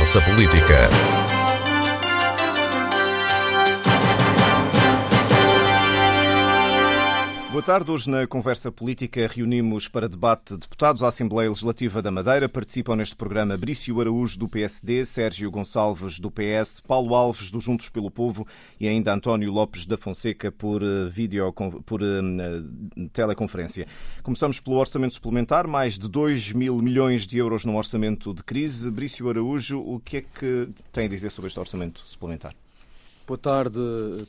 [0.00, 1.29] Conversa Política.
[7.60, 7.90] Boa tarde.
[7.90, 12.48] Hoje na Conversa Política reunimos para debate deputados à Assembleia Legislativa da Madeira.
[12.48, 17.90] Participam neste programa Brício Araújo, do PSD, Sérgio Gonçalves, do PS, Paulo Alves, do Juntos
[17.90, 18.46] pelo Povo
[18.80, 21.52] e ainda António Lopes da Fonseca por, uh, vídeo,
[21.84, 23.86] por uh, teleconferência.
[24.22, 28.90] Começamos pelo orçamento suplementar, mais de 2 mil milhões de euros no orçamento de crise.
[28.90, 32.54] Brício Araújo, o que é que tem a dizer sobre este orçamento suplementar?
[33.30, 33.78] Boa tarde,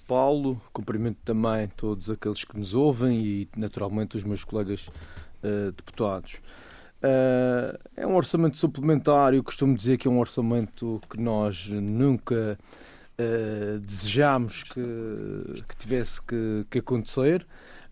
[0.07, 0.61] Paulo.
[0.71, 4.89] Cumprimento também todos aqueles que nos ouvem e, naturalmente, os meus colegas
[5.43, 6.35] uh, deputados.
[7.01, 9.33] Uh, é um orçamento suplementar.
[9.33, 12.59] Eu costumo dizer que é um orçamento que nós nunca
[13.17, 17.41] uh, desejámos que, que tivesse que, que acontecer.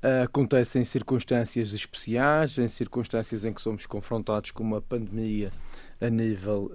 [0.04, 5.52] Uh, acontece em circunstâncias especiais, em circunstâncias em que somos confrontados com uma pandemia
[6.00, 6.72] a nível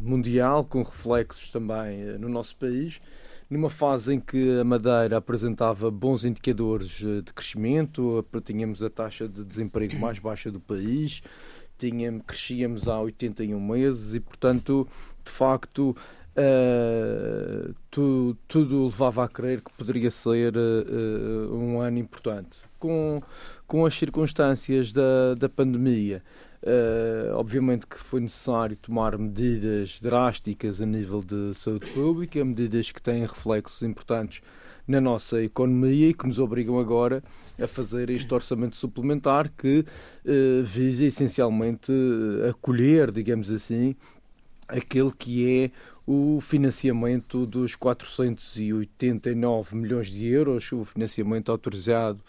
[0.00, 3.00] mundial, com reflexos também no nosso país
[3.52, 9.28] numa fase em que a Madeira apresentava bons indicadores eh, de crescimento, tínhamos a taxa
[9.28, 11.22] de desemprego mais baixa do país,
[11.76, 14.88] tínhamos, crescíamos há 81 meses e, portanto,
[15.22, 15.94] de facto,
[16.34, 22.56] uh, tu, tudo levava a crer que poderia ser uh, um ano importante.
[22.78, 23.22] Com,
[23.66, 26.22] com as circunstâncias da, da pandemia,
[26.64, 33.02] Uh, obviamente que foi necessário tomar medidas drásticas a nível de saúde pública, medidas que
[33.02, 34.42] têm reflexos importantes
[34.86, 37.20] na nossa economia e que nos obrigam agora
[37.60, 41.90] a fazer este orçamento suplementar que uh, visa essencialmente
[42.48, 43.96] acolher, digamos assim,
[44.68, 45.70] aquele que é
[46.06, 52.20] o financiamento dos 489 milhões de euros, o financiamento autorizado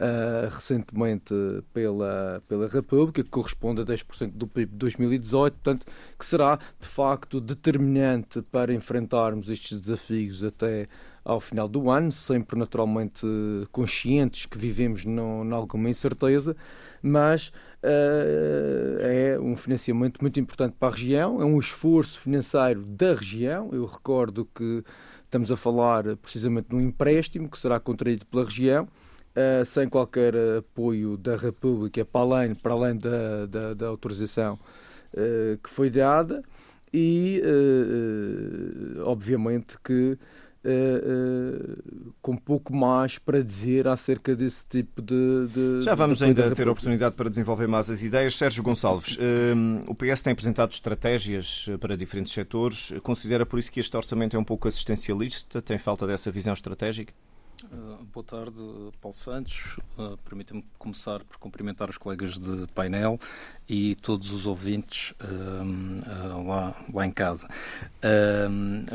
[0.00, 1.34] uh, recentemente
[1.72, 5.86] pela, pela República, que corresponde a 10% do PIB de 2018, portanto,
[6.18, 10.88] que será de facto determinante para enfrentarmos estes desafios até
[11.24, 13.26] ao final do ano, sempre naturalmente
[13.70, 16.56] conscientes que vivemos em alguma incerteza,
[17.02, 17.48] mas
[17.82, 23.68] uh, é um financiamento muito importante para a região, é um esforço financeiro da região.
[23.72, 24.82] Eu recordo que
[25.24, 28.88] estamos a falar precisamente de um empréstimo que será contraído pela região
[29.38, 34.58] uh, sem qualquer apoio da República, para além, para além da, da, da autorização
[35.14, 36.42] uh, que foi dada,
[36.92, 40.18] e uh, obviamente que
[42.20, 45.46] com pouco mais para dizer acerca desse tipo de.
[45.46, 48.36] de Já vamos de ainda ter a oportunidade para desenvolver mais as ideias.
[48.36, 49.16] Sérgio Gonçalves,
[49.86, 52.92] o PS tem apresentado estratégias para diferentes setores.
[53.02, 55.62] Considera por isso que este orçamento é um pouco assistencialista?
[55.62, 57.14] Tem falta dessa visão estratégica?
[57.64, 58.58] Uh, boa tarde,
[59.00, 59.76] Paulo Santos.
[59.98, 63.18] Uh, Permita-me começar por cumprimentar os colegas de painel
[63.68, 67.48] e todos os ouvintes uh, lá, lá em casa.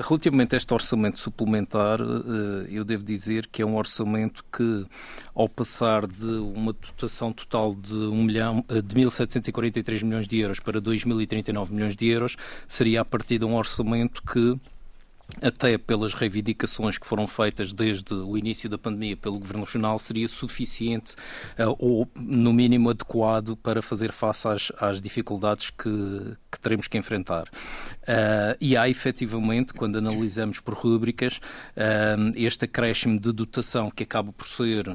[0.08, 2.00] relativamente a este orçamento suplementar,
[2.70, 4.86] eu devo dizer que é um orçamento que,
[5.36, 10.82] ao passar de uma dotação total de, 1 milhão, de 1.743 milhões de euros para
[10.82, 12.38] 2.039 milhões de euros,
[12.68, 14.58] seria a partir de um orçamento que
[15.42, 20.28] até pelas reivindicações que foram feitas desde o início da pandemia pelo Governo Regional, seria
[20.28, 21.14] suficiente
[21.60, 26.98] uh, ou, no mínimo, adequado para fazer face às, às dificuldades que, que, teremos que
[26.98, 27.44] enfrentar.
[27.44, 31.38] Uh, e há, efetivamente, quando analisamos por rúbricas,
[31.78, 34.86] uh, este acréscimo de dotação que acaba por ser,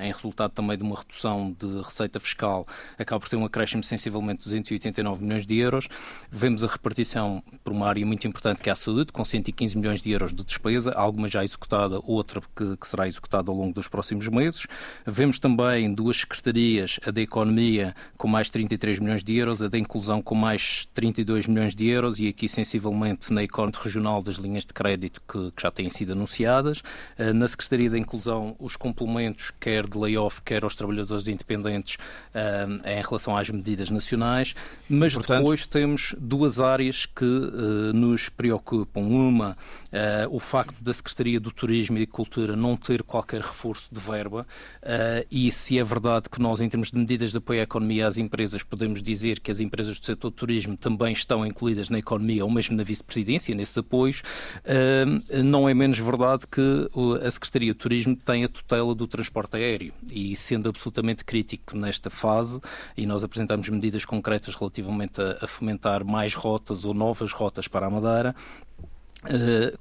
[0.00, 2.66] em resultado também de uma redução de receita fiscal,
[2.98, 5.88] acaba por ter um acréscimo sensivelmente de 289 milhões de euros.
[6.30, 10.02] Vemos a repartição por uma área muito importante que é a saúde, com 115 milhões
[10.02, 13.88] de euros de despesa, alguma já executada, outra que, que, será executada ao longo dos
[13.88, 14.66] próximos meses.
[15.06, 19.78] Vemos também duas secretarias, a da Economia com mais 33 milhões de euros, a da
[19.78, 24.64] Inclusão com mais 32 milhões de euros e aqui sensivelmente na Economia Regional das linhas
[24.64, 26.82] de crédito que, que já têm sido anunciadas.
[27.18, 31.98] Eh, na Secretaria da Inclusão, os complementos, quer de layoff, quer aos trabalhadores independentes,
[32.34, 32.66] eh,
[32.98, 34.54] em relação às medidas nacionais,
[34.88, 35.38] mas Portanto...
[35.38, 39.00] depois temos duas áreas que uh, nos preocupam.
[39.00, 44.00] Uma, uh, o facto da Secretaria do Turismo e Cultura não ter qualquer reforço de
[44.00, 44.46] verba,
[44.82, 48.06] uh, e se é verdade que nós, em termos de medidas de apoio à economia
[48.06, 51.98] às empresas, podemos dizer que as empresas do setor do turismo também estão incluídas na
[51.98, 54.22] economia ou mesmo na vice-presidência, nesses apoios,
[54.64, 56.88] uh, não é menos verdade que
[57.24, 59.92] a Secretaria do Turismo tem a tutela do transporte aéreo.
[60.10, 62.60] E sendo absolutamente crítico nesta fase,
[62.96, 67.86] e nós apresentamos medidas concretas relativamente a, a fomentar mais rotas ou novas rotas para
[67.86, 68.34] a Madeira,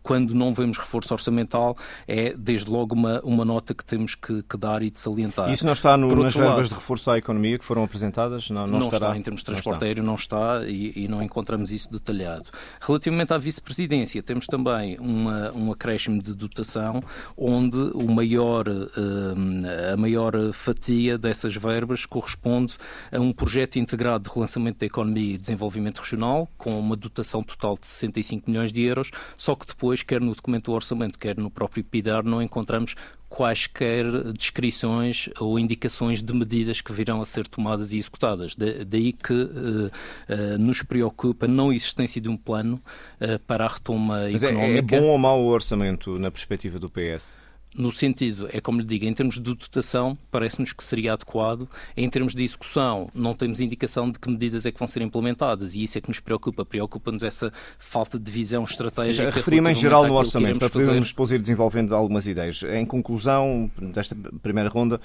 [0.04, 1.78] quando não vemos reforço orçamental,
[2.08, 5.50] é desde logo uma, uma nota que temos que, que dar e de salientar.
[5.52, 8.50] Isso não está no, nas verbas lado, de reforço à economia que foram apresentadas?
[8.50, 11.22] Não, não, não está, em termos de transporte não aéreo não está e, e, não
[11.22, 12.46] encontramos isso detalhado.
[12.82, 17.02] Relativamente à vice-presidência, temos também uma, um acréscimo de dotação
[17.38, 22.76] onde o maior, uh, a maior fatia dessas verbas corresponde
[23.12, 27.78] a um projeto integrado de relançamento da economia e desenvolvimento regional com uma dotação total
[27.80, 31.50] de 65 milhões de euros só que depois, quer no documento do orçamento, quer no
[31.50, 32.96] próprio PIDAR, não encontramos
[33.30, 38.56] quaisquer descrições ou indicações de medidas que virão a ser tomadas e executadas.
[38.56, 42.82] daí que uh, uh, nos preocupa a não existência de um plano
[43.22, 44.96] uh, para a retoma Mas económica.
[44.96, 47.38] É, é bom ou mau o orçamento na perspectiva do PS?
[47.76, 51.68] No sentido, é como lhe digo, em termos de dotação, parece-nos que seria adequado.
[51.96, 55.76] Em termos de execução, não temos indicação de que medidas é que vão ser implementadas
[55.76, 56.66] e isso é que nos preocupa.
[56.66, 59.30] Preocupa-nos essa falta de visão estratégica.
[59.30, 62.64] Referia-me em geral no orçamento, para podermos depois ir desenvolvendo algumas ideias.
[62.64, 65.00] Em conclusão desta primeira ronda,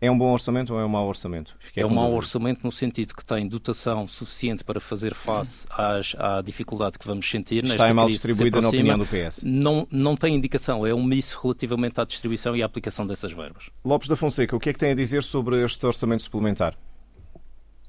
[0.00, 1.56] é um bom orçamento ou é um mau orçamento?
[1.58, 6.14] Fiquei é um mau orçamento no sentido que tem dotação suficiente para fazer face às,
[6.18, 7.64] à dificuldade que vamos sentir.
[7.64, 9.42] Está mal distribuída na opinião do PS?
[9.42, 13.70] Não, não tem indicação, é um misso relativamente à distribuição e à aplicação dessas verbas.
[13.84, 16.76] Lopes da Fonseca, o que é que tem a dizer sobre este orçamento suplementar?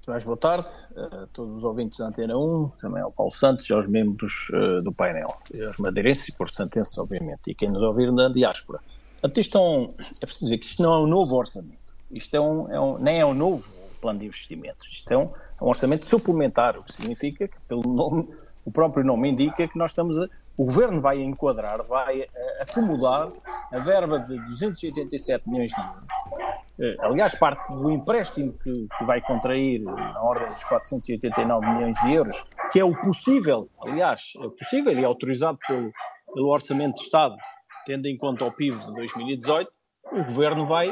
[0.07, 3.73] Mais boa tarde a todos os ouvintes da Antena 1, também ao Paulo Santos e
[3.73, 8.09] aos membros uh, do painel, e aos madeirenses e porto-santenses, obviamente, e quem nos ouvir
[8.13, 8.79] na diáspora.
[9.19, 11.86] Portanto, isto é, um, é preciso ver que isto não é um novo orçamento.
[12.11, 13.67] Isto é um, é um, nem é um novo
[14.01, 17.81] plano de investimentos, isto é um, é um orçamento suplementar, o que significa que, pelo
[17.81, 18.29] nome,
[18.65, 20.27] o próprio nome indica que nós estamos a,
[20.57, 23.29] o governo vai enquadrar, vai a, acomodar
[23.71, 26.07] a verba de 287 milhões de euros.
[26.79, 32.13] Eh, aliás, parte do empréstimo que, que, vai contrair na ordem dos 489 milhões de
[32.13, 35.91] euros, que é o possível, aliás, é possível e autorizado pelo,
[36.33, 37.35] pelo Orçamento de Estado,
[37.85, 39.71] tendo em conta o PIB de 2018,
[40.11, 40.87] o governo vai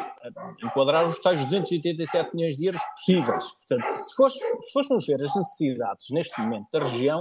[0.64, 3.52] enquadrar os tais 287 milhões de euros possíveis.
[3.52, 7.20] Portanto, se, fosse, se fôssemos ver as necessidades neste momento da região,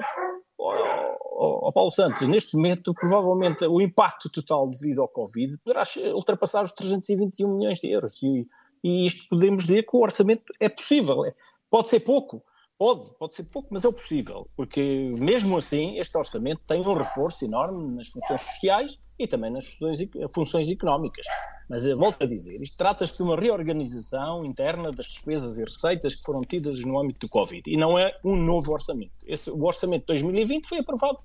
[1.65, 5.83] ao Paulo Santos, neste momento, provavelmente o impacto total devido ao Covid poderá
[6.15, 8.23] ultrapassar os 321 milhões de euros.
[8.23, 8.47] E,
[8.83, 11.25] e isto podemos dizer que o orçamento é possível.
[11.25, 11.35] É,
[11.71, 12.43] pode ser pouco,
[12.77, 16.95] Pode, pode ser pouco, mas é o possível, porque mesmo assim este orçamento tem um
[16.95, 19.99] reforço enorme nas funções sociais e também nas funções,
[20.35, 21.25] funções económicas.
[21.69, 26.23] Mas volto a dizer, isto trata-se de uma reorganização interna das despesas e receitas que
[26.25, 29.15] foram tidas no âmbito do Covid e não é um novo orçamento.
[29.25, 31.19] Esse, o orçamento de 2020 foi aprovado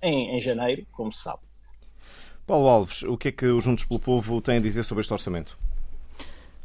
[0.00, 1.40] em, em janeiro, como se sabe.
[2.46, 5.12] Paulo Alves, o que é que o Juntos pelo Povo tem a dizer sobre este
[5.12, 5.58] orçamento?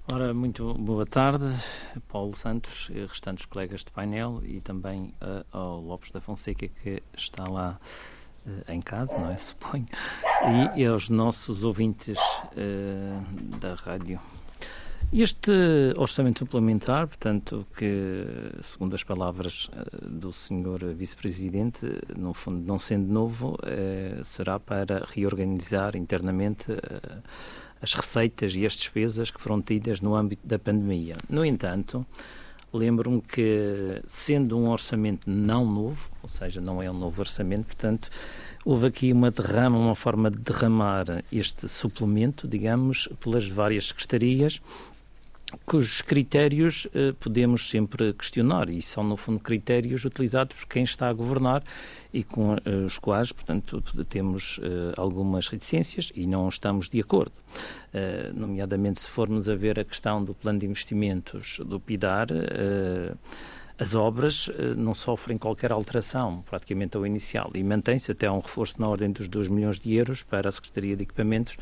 [0.09, 1.54] Ora, muito boa tarde,
[2.07, 7.44] Paulo Santos, restantes colegas de painel e também uh, ao Lopes da Fonseca que está
[7.44, 7.77] lá
[8.45, 9.36] uh, em casa, não é?
[9.38, 9.86] Suponho,
[10.75, 14.18] e, e aos nossos ouvintes uh, da rádio.
[15.12, 15.51] Este
[15.98, 18.25] orçamento suplementar, portanto, que,
[18.62, 19.69] segundo as palavras
[20.01, 20.94] do Sr.
[20.95, 21.86] Vice-Presidente,
[22.18, 23.57] no fundo, não sendo novo,
[24.25, 26.74] será para reorganizar internamente
[27.81, 31.18] as receitas e as despesas que foram tidas no âmbito da pandemia.
[31.29, 32.06] No entanto,
[32.74, 38.09] lembro-me que, sendo um orçamento não novo, ou seja, não é um novo orçamento, portanto,
[38.65, 44.62] houve aqui uma derrama, uma forma de derramar este suplemento, digamos, pelas várias secretarias
[45.65, 51.07] cujos critérios eh, podemos sempre questionar e são, no fundo, critérios utilizados por quem está
[51.07, 51.63] a governar
[52.13, 57.33] e com eh, os quais, portanto, temos eh, algumas reticências e não estamos de acordo.
[58.35, 62.27] nomeadamente, se formos a ver a questão do plano de investimentos do PIDAR,
[63.80, 68.87] as obras não sofrem qualquer alteração, praticamente ao inicial, e mantém-se até um reforço na
[68.87, 71.57] ordem dos 2 milhões de euros para a Secretaria de Equipamentos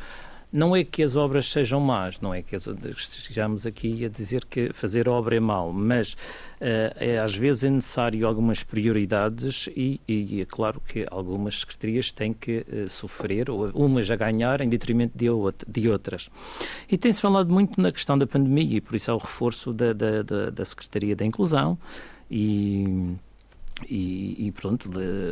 [0.52, 4.72] não é que as obras sejam más, não é que estejamos aqui a dizer que
[4.74, 10.42] fazer obra é mau, mas uh, é, às vezes é necessário algumas prioridades e, e,
[10.42, 15.18] é claro que algumas secretarias têm que uh, sofrer, ou umas a ganhar em detrimento
[15.18, 15.28] de,
[15.68, 16.30] de outras.
[16.90, 19.94] E tem-se falado muito na questão da pandemia e por isso há o reforço da,
[19.94, 21.78] da, da, da Secretaria da Inclusão
[22.30, 23.16] e
[23.90, 24.90] e, e, pronto,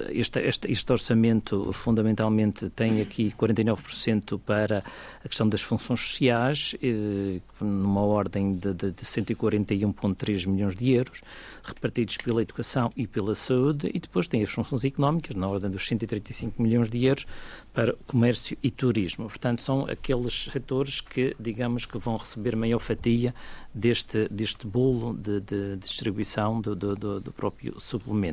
[0.09, 4.83] este, este, este, orçamento fundamentalmente tem aqui 49% para
[5.23, 11.21] a questão das funções sociais, eh, numa ordem de, de, de 141,3 milhões de euros,
[11.63, 15.87] repartidos pela educação e pela saúde, e depois tem as funções económicas, na ordem dos
[15.87, 17.25] 135 milhões de euros,
[17.73, 19.27] para comércio e turismo.
[19.27, 23.33] Portanto, são aqueles setores que, digamos, que vão receber maior fatia
[23.73, 28.32] deste, deste bolo de, de distribuição do, do, do próprio suplemento.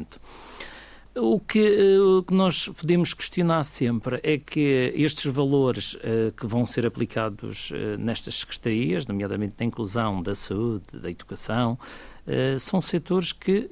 [1.14, 6.46] O que, eh, o que, nós podemos questionar sempre é que estes valores uh, que
[6.46, 11.76] vão ser aplicados uh, nestas secretarias, nomeadamente da inclusão, da saúde, da educação,
[12.26, 13.68] uh, são setores que,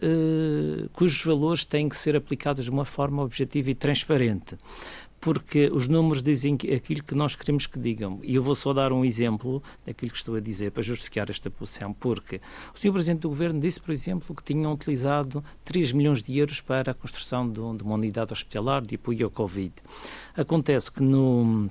[0.93, 4.57] cujos valores têm que ser aplicados de uma forma objetiva e transparente
[5.21, 8.21] porque os números dizem aquilo que nós queremos que digam.
[8.23, 11.51] E eu vou só dar um exemplo daquilo que estou a dizer para justificar esta
[11.51, 12.41] posição, porque
[12.75, 12.93] o Sr.
[12.93, 16.95] Presidente do Governo disse, por exemplo, que tinham utilizado 3 milhões de euros para a
[16.95, 19.75] construção de uma unidade hospitalar de apoio ao Covid.
[20.37, 21.69] Acontece que no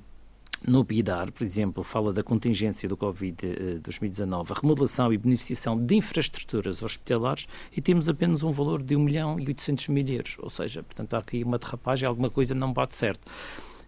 [0.65, 6.81] no PIDAR, por exemplo, fala da contingência do Covid-2019, a remodelação e beneficiação de infraestruturas
[6.81, 10.37] hospitalares e temos apenas um valor de 1 milhão e 800 mil euros.
[10.39, 13.21] Ou seja, portanto, há aqui uma derrapagem, alguma coisa não bate certo.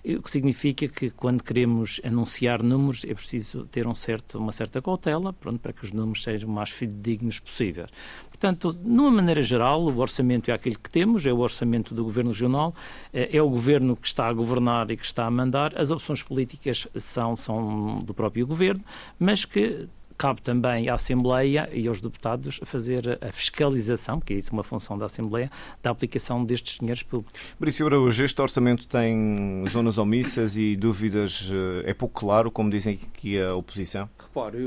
[0.04, 4.82] O que significa que quando queremos anunciar números é preciso ter um certo, uma certa
[4.82, 7.90] cautela pronto, para que os números sejam o mais fidedignos possíveis.
[8.30, 12.06] Portanto, de uma maneira geral, o orçamento é aquele que temos, é o orçamento do
[12.06, 12.74] Governo Regional,
[13.12, 16.24] é, é o Governo que está a governar e que está a mandar, as opções
[16.24, 18.84] políticas são, são do próprio Governo,
[19.20, 19.90] mas que
[20.20, 24.98] cabe também à Assembleia e aos deputados fazer a fiscalização, que é isso uma função
[24.98, 25.50] da Assembleia,
[25.82, 27.42] da aplicação destes dinheiros públicos.
[27.58, 33.00] Maurício Araújo, este orçamento tem zonas omissas e dúvidas, eh, é pouco claro, como dizem
[33.02, 34.10] aqui a oposição?
[34.20, 34.60] Repare,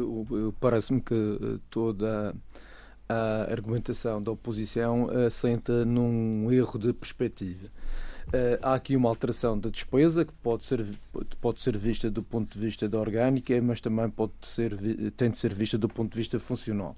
[0.59, 2.35] parece-me que eh, toda
[3.07, 7.69] a argumentação da oposição assenta num erro de perspectiva.
[8.33, 10.83] Uh, há aqui uma alteração da despesa que pode ser,
[11.39, 14.75] pode ser vista do ponto de vista da orgânica, mas também pode ser,
[15.19, 16.97] tem de ser vista do ponto de vista funcional.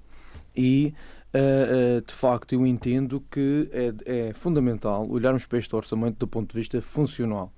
[0.55, 0.93] E,
[1.33, 6.27] uh, uh, de facto, eu entendo que é, é, fundamental olharmos para este orçamento do
[6.27, 7.51] ponto de vista funcional.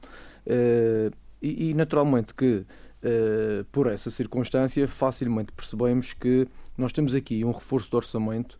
[1.39, 2.65] E, naturalmente, que
[3.71, 8.57] por essa circunstância, facilmente percebemos que nós temos aqui um reforço do orçamento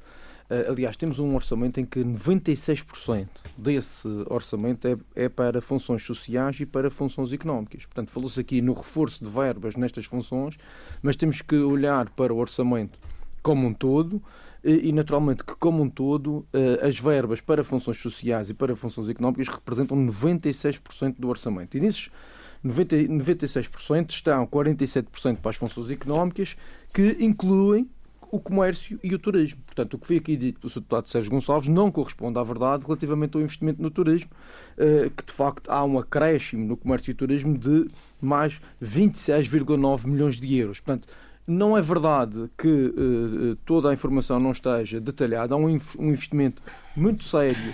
[0.69, 3.27] aliás, temos um orçamento em que 96%
[3.57, 7.85] desse orçamento é, é, para funções sociais e para funções económicas.
[7.85, 10.57] Portanto, falou-se aqui no reforço de verbas nestas funções,
[11.01, 12.97] mas temos que olhar para o orçamento
[13.41, 14.21] como um todo
[14.63, 19.07] e, naturalmente, que, como um todo, uh, as verbas para funções sociais e para funções
[19.07, 21.77] económicas representam 96% do orçamento.
[21.77, 22.09] E nesses
[22.61, 26.57] 90, 96% estão 47% para as funções económicas,
[26.93, 27.89] que incluem
[28.31, 29.59] o comércio e o turismo.
[29.65, 30.79] Portanto, o que foi aqui dito pelo Sr.
[30.81, 34.29] Deputado Sérgio Gonçalves não corresponde à verdade relativamente ao investimento no turismo,
[34.77, 37.87] eh, que de facto há um acréscimo no comércio e turismo de
[38.21, 40.79] mais 26,9 milhões de euros.
[40.79, 41.07] Portanto,
[41.47, 45.55] não é verdade que uh, toda a informação não esteja detalhada.
[45.55, 46.61] Há um, investimento
[46.93, 47.73] muito sério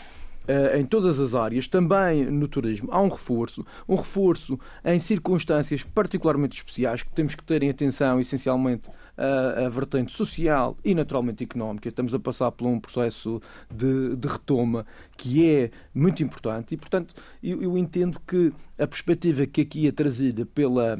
[0.75, 2.89] em todas as áreas, também no turismo.
[2.91, 8.19] Há um reforço, um reforço em circunstâncias particularmente especiais que temos que ter em atenção,
[8.19, 11.87] essencialmente, a, a vertente social e naturalmente económica.
[11.87, 13.41] Estamos a passar por um processo
[13.73, 14.85] de, de retoma
[15.17, 19.91] que é muito importante e, portanto, eu, eu entendo que a perspectiva que aqui é
[19.91, 20.99] trazida pela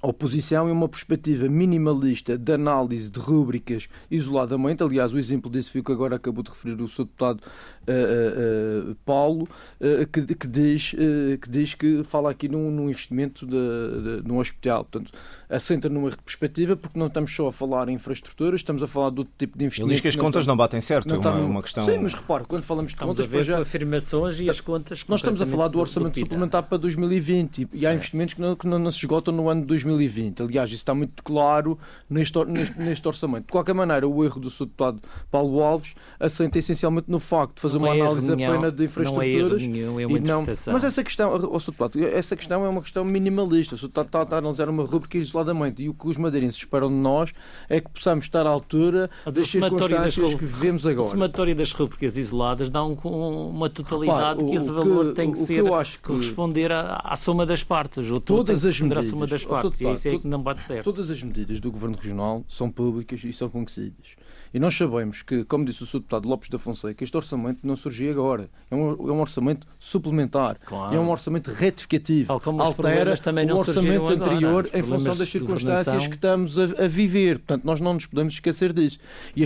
[0.00, 4.82] oposição é uma perspectiva minimalista de análise de rúbricas isoladamente.
[4.82, 8.90] Aliás, o exemplo disso foi o que agora acabou de referir o seu deputado uh,
[8.90, 9.48] uh, Paulo,
[9.80, 10.94] uh, que, que, diz,
[11.40, 14.84] que diz que fala aqui num, num investimento de, de, num hospital.
[14.84, 15.12] Portanto,
[15.48, 19.28] assenta numa perspectiva, porque não estamos só a falar em infraestruturas, estamos a falar outro
[19.38, 19.90] tipo de investimento.
[19.90, 21.84] Ele diz que as contas não batem certo, é uma, uma, questão...
[21.84, 23.26] Sim, mas repare, quando falamos de estamos contas...
[23.26, 23.60] A ver já...
[23.60, 25.04] afirmações e as contas...
[25.08, 28.40] Nós estamos a falar do orçamento do suplementar para 2020 e, e há investimentos que
[28.40, 30.42] não, que não, não, se esgotam no ano de 2020.
[30.42, 31.78] Aliás, isso está muito claro
[32.08, 33.46] neste, neste, neste orçamento.
[33.46, 35.00] De qualquer maneira, o erro do seu deputado
[35.30, 39.62] Paulo Alves assenta essencialmente no facto de fazer não uma é análise apenas de infraestruturas.
[39.62, 42.82] Não é nenhum, é uma não, mas essa questão, oh, deputado, essa questão é uma
[42.82, 43.74] questão minimalista.
[43.74, 46.88] O seu deputado está, a analisar uma rubrica isoladamente e o que os madeirenses esperam
[46.88, 47.32] de nós
[47.68, 51.06] é que possamos estar à altura Mas das circunstâncias das, que vivemos agora.
[51.06, 55.38] O somatório das rubricas isoladas dá um, uma totalidade Repare, que esse valor tem que
[55.38, 58.10] ser que corresponder à, à, soma das partes.
[58.10, 59.80] O todas as medidas, a soma das partes.
[59.80, 60.84] e isso é que não bate certo.
[60.84, 64.16] Todas as medidas do Governo Regional são públicas e são conhecidas.
[64.52, 65.98] E nós sabemos que, como disse o Sr.
[65.98, 68.48] Deputado Lopes da Fonseca, este orçamento não surgiu agora.
[68.70, 70.58] É um, é um orçamento suplementar.
[70.64, 70.94] Claro.
[70.94, 72.32] É um orçamento retificativo.
[72.32, 77.38] Altera também o orçamento anterior em função das circunstâncias que estamos a, a, viver.
[77.38, 78.98] Portanto, nós não nos podemos esquecer disso.
[79.36, 79.42] E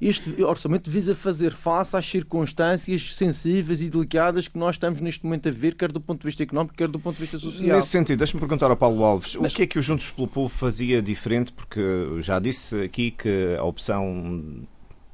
[0.00, 5.48] este orçamento visa fazer face às circunstâncias sensíveis e delicadas que nós estamos neste momento
[5.48, 7.76] a ver, quer do ponto de vista económico, quer do ponto de vista social.
[7.76, 9.52] Nesse sentido, deixe-me perguntar ao Paulo Alves, Mas...
[9.52, 11.52] o que é que o Juntos pelo Povo fazia diferente?
[11.52, 11.80] Porque
[12.20, 14.43] já disse aqui que a opção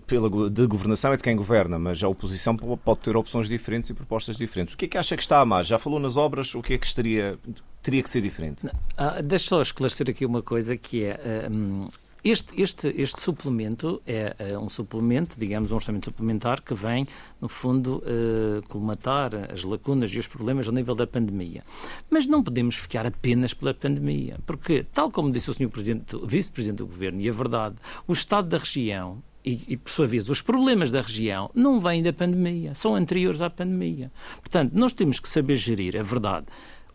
[0.06, 3.94] pela, de governação é de quem governa, mas a oposição pode ter opções diferentes e
[3.94, 4.74] propostas diferentes.
[4.74, 5.68] O que é que acha que está a mais?
[5.68, 7.38] Já falou nas obras, o que é que estaria,
[7.80, 8.68] teria que ser diferente?
[8.96, 11.48] Ah, deixa só esclarecer aqui uma coisa que é.
[11.50, 11.86] Um,
[12.22, 17.06] este, este, este suplemento é, é, um suplemento, digamos, um orçamento suplementar que vem,
[17.40, 21.62] no fundo, uh, colmatar as lacunas e os problemas ao nível da pandemia.
[22.10, 25.70] Mas não podemos ficar apenas pela pandemia, porque, tal como disse o Sr.
[26.24, 30.28] Vice-Presidente do Governo, e é verdade, o Estado da região e, e, por sua vez,
[30.28, 34.12] os problemas da região não vêm da pandemia, são anteriores à pandemia.
[34.40, 36.46] Portanto, nós temos que saber gerir, é verdade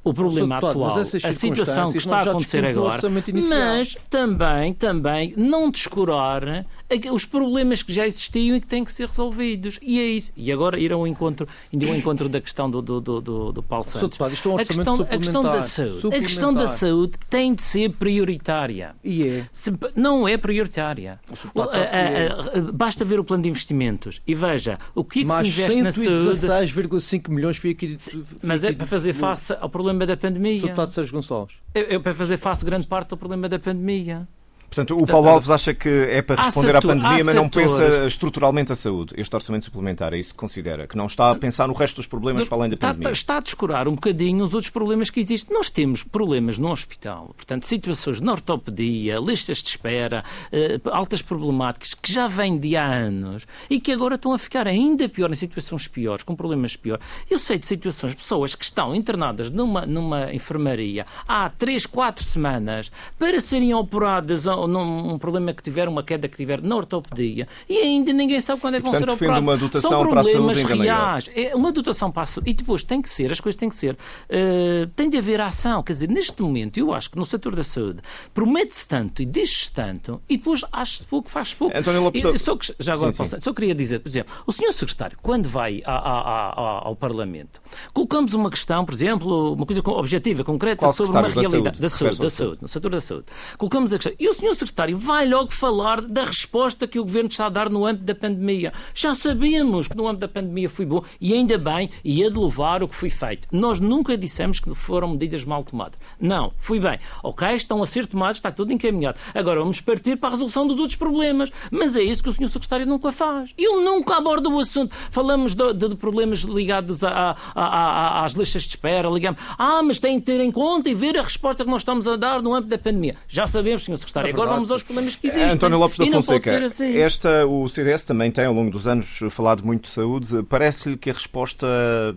[0.05, 3.01] o problema atual, a situação que está a acontecer agora,
[3.49, 6.65] mas também, também não descurar
[7.11, 9.79] os problemas que já existiam e que têm que ser resolvidos.
[9.81, 10.31] E é isso.
[10.35, 14.19] E agora ir ao encontro, ao encontro da questão do, do, do, do, Paulo Santos.
[14.31, 16.07] Isto é um a, questão, a questão da saúde.
[16.07, 18.95] A questão da saúde tem de ser prioritária.
[19.03, 19.47] E é.
[19.51, 21.19] Se, não é prioritária.
[21.53, 25.31] O, a, a, basta ver o plano de investimentos e veja o que, é que
[25.31, 26.39] se investe na saúde.
[26.39, 27.97] 16,5 milhões foi aqui.
[28.43, 30.59] Mas é para fazer face ao problema da pandemia.
[30.59, 30.63] Sr.
[30.63, 31.55] Deputado Sérgio Gonçalves.
[31.73, 34.27] É, é para fazer face grande parte do problema da pandemia.
[34.69, 38.71] Portanto, o Paulo Alves acha que é para responder à pandemia, mas não pensa estruturalmente
[38.71, 39.13] a saúde.
[39.17, 42.07] Este orçamento suplementar é isso que considera, que não está a pensar no resto dos
[42.07, 43.11] problemas para além da está, pandemia.
[43.11, 45.55] Está a descurar um bocadinho os outros problemas que existem.
[45.55, 51.93] Nós temos problemas no hospital, portanto, situações de ortopedia, listas de espera, eh, altas problemáticas
[51.93, 55.35] que já vêm de há anos e que agora estão a ficar ainda pior, em
[55.35, 57.03] situações piores, com problemas piores.
[57.29, 62.91] Eu sei de situações, pessoas que estão internadas numa, numa enfermaria há 3, 4 semanas
[63.17, 67.77] para serem operadas num um problema que tiver, uma queda que tiver na ortopedia e
[67.77, 69.41] ainda ninguém sabe quando é que vão ser operados.
[69.43, 71.29] uma dotação São problemas para a reais.
[71.35, 72.49] É uma dotação para a saúde.
[72.49, 75.83] E depois tem que ser, as coisas têm que ser, uh, tem de haver ação.
[75.83, 77.99] Quer dizer, neste momento, eu acho que no setor da saúde
[78.33, 81.77] promete-se tanto e diz-se tanto e depois acha-se pouco, faz pouco.
[81.77, 82.23] António Lopes...
[82.23, 83.39] E, só que, já agora, sim, sim.
[83.39, 87.61] só queria dizer, por exemplo, o senhor secretário, quando vai a, a, a, ao Parlamento,
[87.93, 92.19] colocamos uma questão, por exemplo, uma coisa objetiva, concreta, Qual sobre uma realidade da saúde,
[92.19, 93.25] da saúde, no setor da saúde.
[93.57, 94.13] Colocamos a questão.
[94.19, 97.69] E o senhor secretário vai logo falar da resposta que o governo está a dar
[97.69, 98.73] no âmbito da pandemia.
[98.93, 102.37] Já sabíamos que no âmbito da pandemia foi bom e ainda bem, e é de
[102.37, 103.47] louvar o que foi feito.
[103.51, 105.97] Nós nunca dissemos que foram medidas mal tomadas.
[106.19, 106.99] Não, foi bem.
[107.23, 109.19] Ok, estão a ser tomadas, está tudo encaminhado.
[109.33, 111.49] Agora vamos partir para a resolução dos outros problemas.
[111.71, 113.53] Mas é isso que o senhor secretário nunca faz.
[113.57, 114.95] Ele nunca aborda o assunto.
[115.11, 119.39] Falamos de, de, problemas ligados a, a, a, às listas de espera, ligamos.
[119.57, 122.15] Ah, mas tem que ter em conta e ver a resposta que nós estamos a
[122.15, 123.15] dar no âmbito da pandemia.
[123.27, 124.34] Já sabemos, senhor secretário.
[124.35, 125.51] Agora vamos aos problemas que existem.
[125.51, 126.97] António Lopes da Fonseca, assim.
[126.97, 130.43] esta, o CDS também tem ao longo dos anos falado muito de saúde.
[130.43, 131.67] Parece-lhe que a resposta,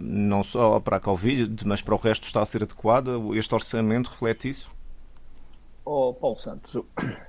[0.00, 3.12] não só para a Covid, mas para o resto, está a ser adequada?
[3.34, 4.70] Este orçamento reflete isso?
[5.90, 6.82] Oh, Paulo Santos,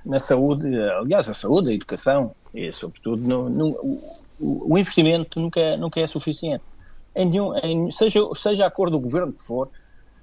[0.04, 3.68] na saúde, aliás, a saúde, a educação e, sobretudo, no, no,
[4.38, 6.62] o, o, investimento nunca, é, nunca é suficiente.
[7.16, 9.70] Em nenhum, em, seja, seja a cor do governo que for,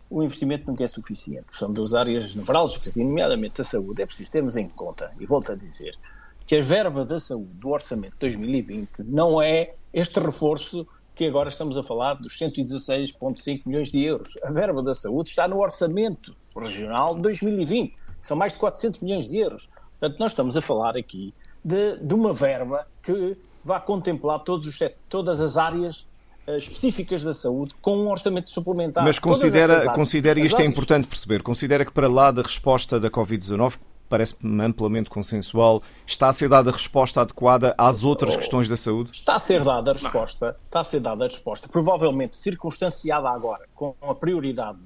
[0.09, 1.47] o investimento nunca é suficiente.
[1.51, 4.01] São duas áreas nevrálgicas, e nomeadamente a saúde.
[4.01, 5.97] É preciso termos em conta, e volto a dizer,
[6.45, 11.49] que a verba da saúde do orçamento de 2020 não é este reforço que agora
[11.49, 14.37] estamos a falar dos 116,5 milhões de euros.
[14.43, 17.95] A verba da saúde está no orçamento regional de 2020.
[18.21, 19.67] São mais de 400 milhões de euros.
[19.99, 21.33] Portanto, nós estamos a falar aqui
[21.65, 26.05] de, de uma verba que vai contemplar todos os, todas as áreas
[26.55, 29.03] específicas da saúde com um orçamento suplementar.
[29.03, 33.09] Mas considera, considera e isto é importante perceber, considera que para lá da resposta da
[33.09, 38.69] Covid-19, parece-me amplamente consensual, está a ser dada a resposta adequada às outras oh, questões
[38.69, 39.11] da saúde?
[39.11, 43.67] Está a ser dada a resposta, está a ser dada a resposta, provavelmente circunstanciada agora
[43.75, 44.79] com a prioridade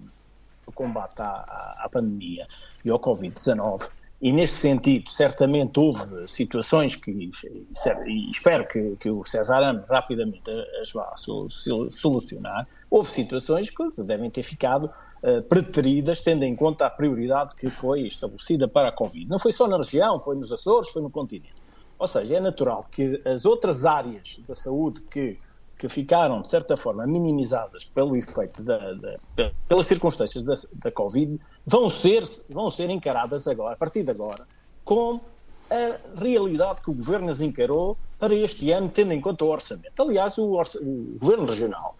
[0.65, 2.47] do combate à, à pandemia
[2.83, 3.87] e ao Covid-19,
[4.21, 10.43] e nesse sentido, certamente houve situações que, e espero que, que o Cesarano rapidamente
[10.79, 14.91] as vá solucionar, houve situações que devem ter ficado
[15.23, 19.27] uh, preteridas, tendo em conta a prioridade que foi estabelecida para a Covid.
[19.27, 21.55] Não foi só na região, foi nos Açores, foi no continente.
[21.97, 25.39] Ou seja, é natural que as outras áreas da saúde que
[25.81, 31.39] que ficaram, de certa forma, minimizadas pelo efeito da, da pelas circunstâncias da, da Covid,
[31.65, 34.47] vão ser, vão ser encaradas agora, a partir de agora,
[34.83, 35.19] com
[35.69, 40.01] a realidade que o Governo as encarou para este ano, tendo em conta o orçamento.
[40.01, 41.95] Aliás, o, orça, o Governo Regional,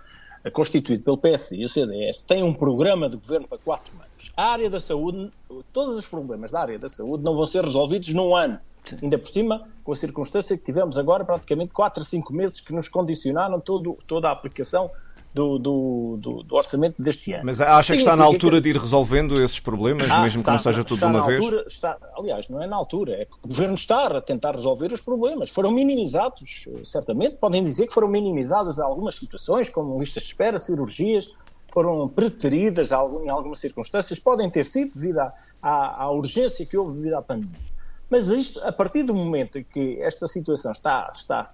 [0.54, 4.32] constituído pelo PSD e o CDS, tem um programa de governo para quatro anos.
[4.36, 5.32] A área da saúde,
[5.72, 8.60] todos os problemas da área da saúde não vão ser resolvidos num ano.
[8.84, 8.98] Sim.
[9.04, 12.74] Ainda por cima, com a circunstância que tivemos agora praticamente 4 a 5 meses que
[12.74, 14.90] nos condicionaram todo, toda a aplicação
[15.34, 17.46] do, do, do, do, orçamento deste ano.
[17.46, 20.58] Mas acha que está na altura de ir resolvendo esses problemas, ah, mesmo está, que
[20.58, 21.44] não seja tudo de uma vez?
[21.44, 24.92] Altura, está, aliás, não é na altura, é que o Governo está a tentar resolver
[24.92, 25.50] os problemas.
[25.50, 31.34] Foram minimizados, certamente, podem dizer que foram minimizadas algumas situações, como listas de espera, cirurgias,
[31.74, 36.98] foram preteridas em algumas circunstâncias, podem ter sido devido à, à, à urgência que houve
[36.98, 37.72] devido à pandemia.
[38.10, 41.54] Mas isto, a partir do momento em que esta situação está, está,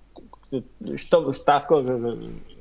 [0.81, 1.61] está, está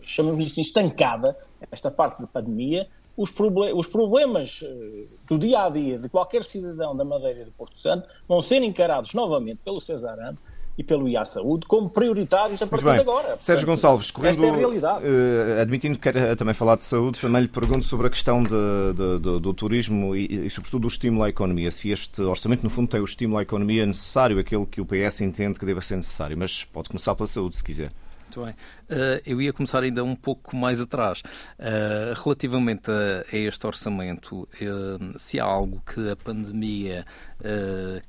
[0.07, 1.37] chamamos isto estancada,
[1.71, 6.45] esta parte da pandemia, os, proble os problemas uh, do dia a dia de qualquer
[6.45, 10.39] cidadão da Madeira e do Porto Santo vão ser encarados novamente pelo Cesarano
[10.79, 13.23] e pelo IA Saúde como prioritários a partir de agora.
[13.23, 15.59] Portanto, Sérgio Gonçalves, correndo, é.
[15.59, 18.51] Uh, admitindo que quer também falar de saúde, também lhe pergunto sobre a questão de,
[18.51, 21.71] de, de, do turismo e, e, sobretudo, do estímulo à economia.
[21.71, 25.23] Se este orçamento, no fundo, tem o estímulo à economia necessário, aquele que o PS
[25.23, 26.37] entende que deva ser necessário.
[26.37, 27.91] Mas pode começar pela saúde, se quiser.
[28.27, 28.55] Muito bem.
[28.89, 31.21] Uh, eu ia começar ainda um pouco mais atrás.
[31.59, 37.05] Uh, relativamente a, este orçamento, uh, se há algo que a pandemia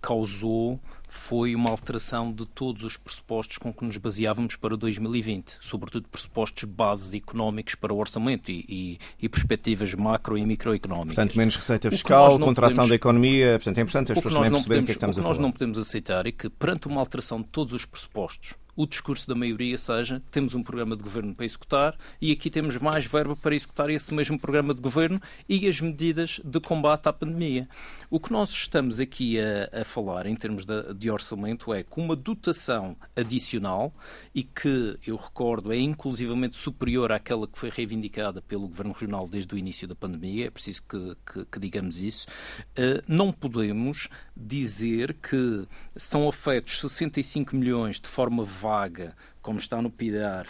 [0.01, 6.07] causou foi uma alteração de todos os pressupostos com que nos baseávamos para 2020, sobretudo
[6.09, 11.15] pressupostos bases económicos para o orçamento e, e, e perspectivas macro e microeconómicas.
[11.15, 14.83] Portanto, menos receita fiscal, contração podemos, da economia, portanto é importante as pessoas também perceberem
[14.83, 15.31] o que é que estamos a falar.
[15.31, 18.55] O que nós não podemos aceitar é que, perante uma alteração de todos os pressupostos,
[18.75, 22.75] o discurso da maioria seja temos um programa de governo para executar e aqui temos
[22.77, 27.13] mais verba para executar esse mesmo programa de governo e as medidas de combate à
[27.13, 27.69] pandemia.
[28.09, 32.01] O que nós estamos aqui a, a falar em termos de, de orçamento é com
[32.01, 33.93] uma dotação adicional
[34.35, 39.55] e que, eu recordo, é inclusivamente superior àquela que foi reivindicada pelo Governo Regional desde
[39.55, 42.27] o início da pandemia, é preciso que, que, que digamos isso,
[42.77, 49.15] uh, não podemos dizer que são afetos 65 milhões de forma vaga,
[49.47, 50.45] como está no PIDAR,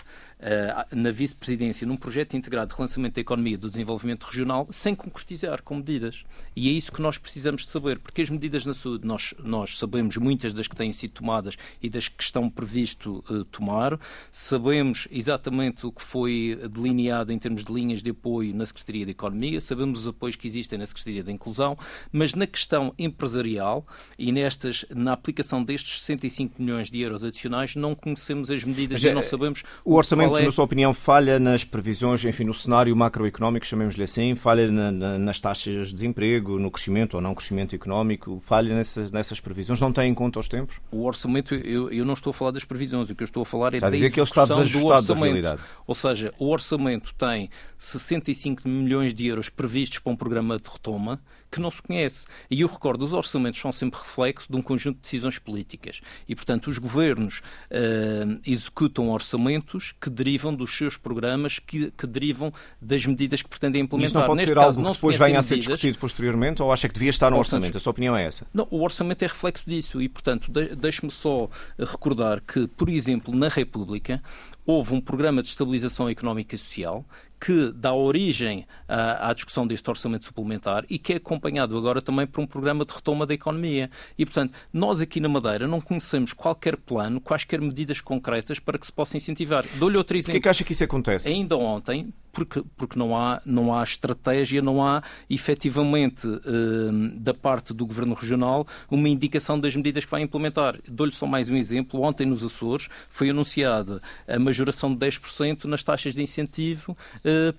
[0.91, 5.63] na vice-presidência num projeto integrado de relançamento da economia e do desenvolvimento regional sem concretizar
[5.63, 6.23] com medidas.
[6.55, 9.77] E é isso que nós precisamos de saber, porque as medidas na saúde, nós, nós
[9.77, 13.99] sabemos muitas das que têm sido tomadas e das que estão previsto uh, tomar,
[14.31, 19.11] sabemos exatamente o que foi delineado em termos de linhas de apoio na Secretaria da
[19.11, 21.77] Economia, sabemos os apoios que existem na Secretaria da Inclusão,
[22.11, 23.85] mas na questão empresarial
[24.17, 29.11] e nestas, na aplicação destes 65 milhões de euros adicionais, não conhecemos as medidas e
[29.11, 30.45] não sabemos o orçamento orçamento, é...
[30.45, 35.19] na sua opinião, falha nas previsões, enfim, no cenário macroeconómico, chamemos-lhe assim, falha na, na,
[35.19, 39.79] nas taxas de desemprego, no crescimento ou não crescimento económico, falha nessas, nessas previsões?
[39.79, 40.79] Não tem em conta os tempos?
[40.91, 43.45] O orçamento, eu, eu não estou a falar das previsões, o que eu estou a
[43.45, 45.61] falar é da execução que ele está do orçamento.
[45.85, 51.21] Ou seja, o orçamento tem 65 milhões de euros previstos para um programa de retoma,
[51.51, 52.25] que não se conhece.
[52.49, 56.01] E eu recordo, os orçamentos são sempre reflexo de um conjunto de decisões políticas.
[56.27, 57.39] E, portanto, os governos
[57.71, 62.51] uh, executam orçamentos que derivam dos seus programas, que, que derivam
[62.81, 64.09] das medidas que pretendem implementar.
[64.09, 66.71] Isso não pode Neste ser caso, algo que depois venha a ser discutido posteriormente ou
[66.71, 67.77] acha que devia estar no orçamento?
[67.77, 68.47] A sua opinião é essa?
[68.53, 73.35] Não, o orçamento é reflexo disso e, portanto, de, deixe-me só recordar que, por exemplo,
[73.35, 74.21] na República,
[74.65, 77.05] houve um programa de estabilização económica e social
[77.39, 82.25] que dá origem à, à, discussão deste orçamento suplementar e que é acompanhado agora também
[82.25, 83.89] por um programa de retoma da economia.
[84.17, 88.85] E, portanto, nós aqui na Madeira não conhecemos qualquer plano, quaisquer medidas concretas para que
[88.85, 89.65] se possa incentivar.
[89.75, 90.33] Dou-lhe outro exemplo.
[90.33, 91.29] Por que, é que acha que isso acontece?
[91.29, 97.73] Ainda ontem, porque, porque não, há, não há estratégia, não há efetivamente eh, da parte
[97.73, 100.79] do Governo Regional uma indicação das medidas que vai implementar.
[100.87, 102.01] Dou-lhe só mais um exemplo.
[102.01, 106.95] Ontem nos Açores foi anunciada a majoração de 10% nas taxas de incentivo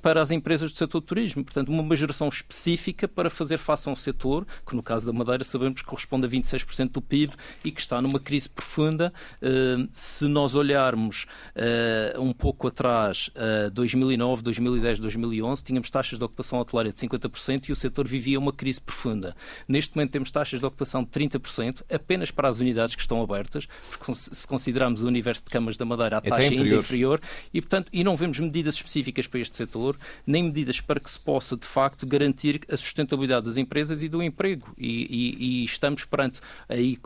[0.02, 1.44] para as empresas do setor turismo.
[1.44, 5.44] Portanto, uma majoração específica para fazer face a um setor que, no caso da Madeira,
[5.44, 7.32] sabemos que corresponde a 26% do PIB
[7.64, 9.12] e que está numa crise profunda.
[9.40, 13.30] Eh, se nós olharmos eh, um pouco atrás,
[13.72, 18.38] 2009, 2010, 2010, 2011, tínhamos taxas de ocupação hoteleira de 50% e o setor vivia
[18.38, 19.34] uma crise profunda.
[19.66, 23.66] Neste momento temos taxas de ocupação de 30%, apenas para as unidades que estão abertas,
[23.90, 27.20] porque se considerarmos o universo de camas da Madeira, a taxa é ainda inferior,
[27.52, 31.18] e, portanto, e não vemos medidas específicas para este setor, nem medidas para que se
[31.18, 34.74] possa, de facto, garantir a sustentabilidade das empresas e do emprego.
[34.76, 36.98] E, e, e estamos perante, aí,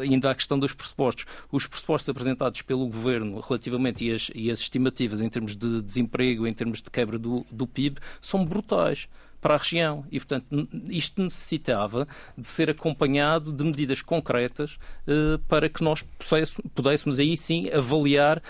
[0.00, 4.60] ainda a questão dos pressupostos, os pressupostos apresentados pelo Governo relativamente e as, e as
[4.60, 9.08] estimativas em termos de desemprego, em termos de de quebra do, do PIB são brutais
[9.40, 10.04] para a região.
[10.10, 16.04] E, portanto, isto necessitava de ser acompanhado de medidas concretas uh, para que nós
[16.74, 18.42] pudéssemos aí sim avaliar uh,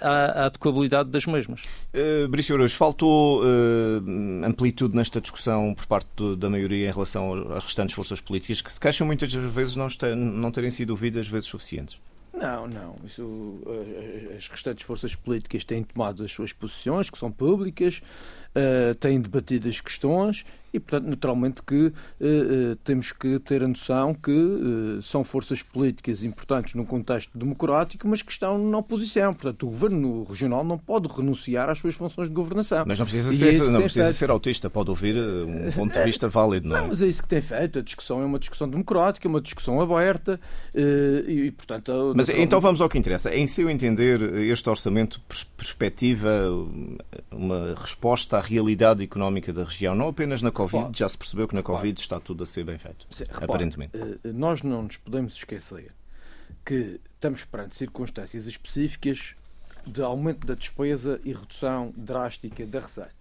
[0.00, 1.62] a, a, adequabilidade das mesmas.
[1.92, 7.64] Uh, Brício faltou uh, amplitude nesta discussão por parte do, da maioria em relação às
[7.64, 11.98] restantes forças políticas que se queixam muitas vezes não, não terem sido ouvidas vezes suficientes.
[12.36, 12.96] Não, não.
[13.02, 13.60] Isso,
[14.36, 18.02] as restantes forças políticas têm tomado as suas posições, que são públicas.
[18.56, 20.44] Uh, têm debatido as questões
[20.76, 25.62] e, portanto, naturalmente que uh, uh, temos que ter a noção que uh, são forças
[25.62, 29.32] políticas importantes num contexto democrático, mas que estão na oposição.
[29.32, 32.84] Portanto, o governo regional não pode renunciar às suas funções de governação.
[32.86, 36.28] Mas não precisa, ser, é não precisa ser autista, pode ouvir um ponto de vista
[36.28, 36.80] válido, não é?
[36.80, 37.78] Não, mas é isso que tem feito.
[37.78, 40.38] A discussão é uma discussão democrática, uma discussão aberta
[40.74, 42.12] e, portanto...
[42.14, 43.34] Mas então vamos ao que interessa.
[43.34, 45.20] Em seu entender, este orçamento
[45.56, 46.28] perspectiva
[47.30, 51.54] uma resposta à realidade económica da região, não apenas na Covid, já se percebeu que
[51.54, 53.96] na Covid está tudo a ser bem feito, repare, aparentemente.
[53.96, 55.92] Eh, nós não nos podemos esquecer
[56.64, 59.34] que estamos perante circunstâncias específicas
[59.86, 63.14] de aumento da despesa e redução drástica da receita.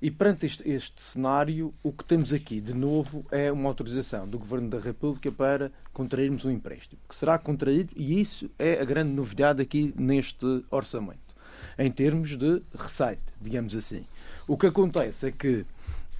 [0.00, 4.38] E perante este, este, cenário, o que temos aqui, de novo, é uma autorização do
[4.38, 9.10] Governo da República para contrairmos um empréstimo, que será contraído, e isso é a grande
[9.10, 11.34] novidade aqui neste orçamento,
[11.76, 14.06] em termos de receita, digamos assim.
[14.48, 15.64] O que acontece é que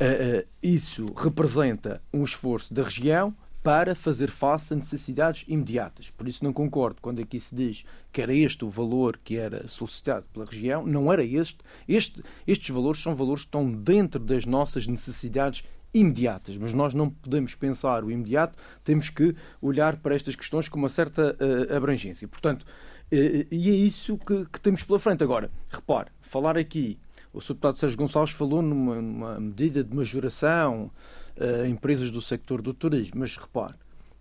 [0.01, 6.09] Uh, isso representa um esforço da região para fazer face a necessidades imediatas.
[6.11, 9.67] Por isso não concordo quando aqui se diz que era este o valor que era
[9.67, 10.87] solicitado pela região.
[10.87, 11.59] Não era este.
[11.88, 17.11] este estes valores são valores que estão dentro das nossas necessidades imediatas, mas nós não
[17.11, 22.29] podemos pensar o imediato, temos que olhar para estas questões com uma certa uh, abrangência.
[22.29, 25.25] Portanto, uh, e é isso que, que temos pela frente.
[25.25, 26.99] Agora, repare, falar aqui
[27.33, 27.55] o Sr.
[27.55, 30.91] Deputado Sérgio Gonçalves falou numa, numa medida de majoração
[31.38, 33.75] a uh, empresas do sector do turismo, mas repare,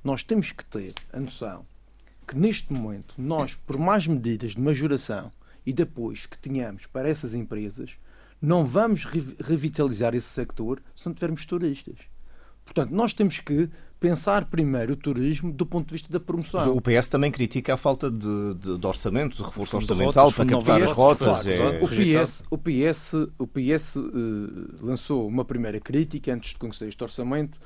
[0.04, 1.66] nós temos que ter a noção
[2.28, 5.32] que neste momento nós, por mais medidas de majoração
[5.66, 7.98] e de apoios que tenhamos para essas empresas,
[8.42, 11.98] não vamos revitalizar esse sector se não tivermos turistas.
[12.68, 16.60] Portanto, nós temos que pensar primeiro o turismo do ponto de vista da promoção.
[16.60, 20.46] Mas o PS também critica a falta de, de, de orçamento, de reforço orçamental para
[20.46, 21.48] captar as rotas.
[21.48, 21.80] É...
[21.82, 27.02] o, PS, o PS, o PS uh, lançou uma primeira crítica antes de conhecer este
[27.02, 27.58] orçamento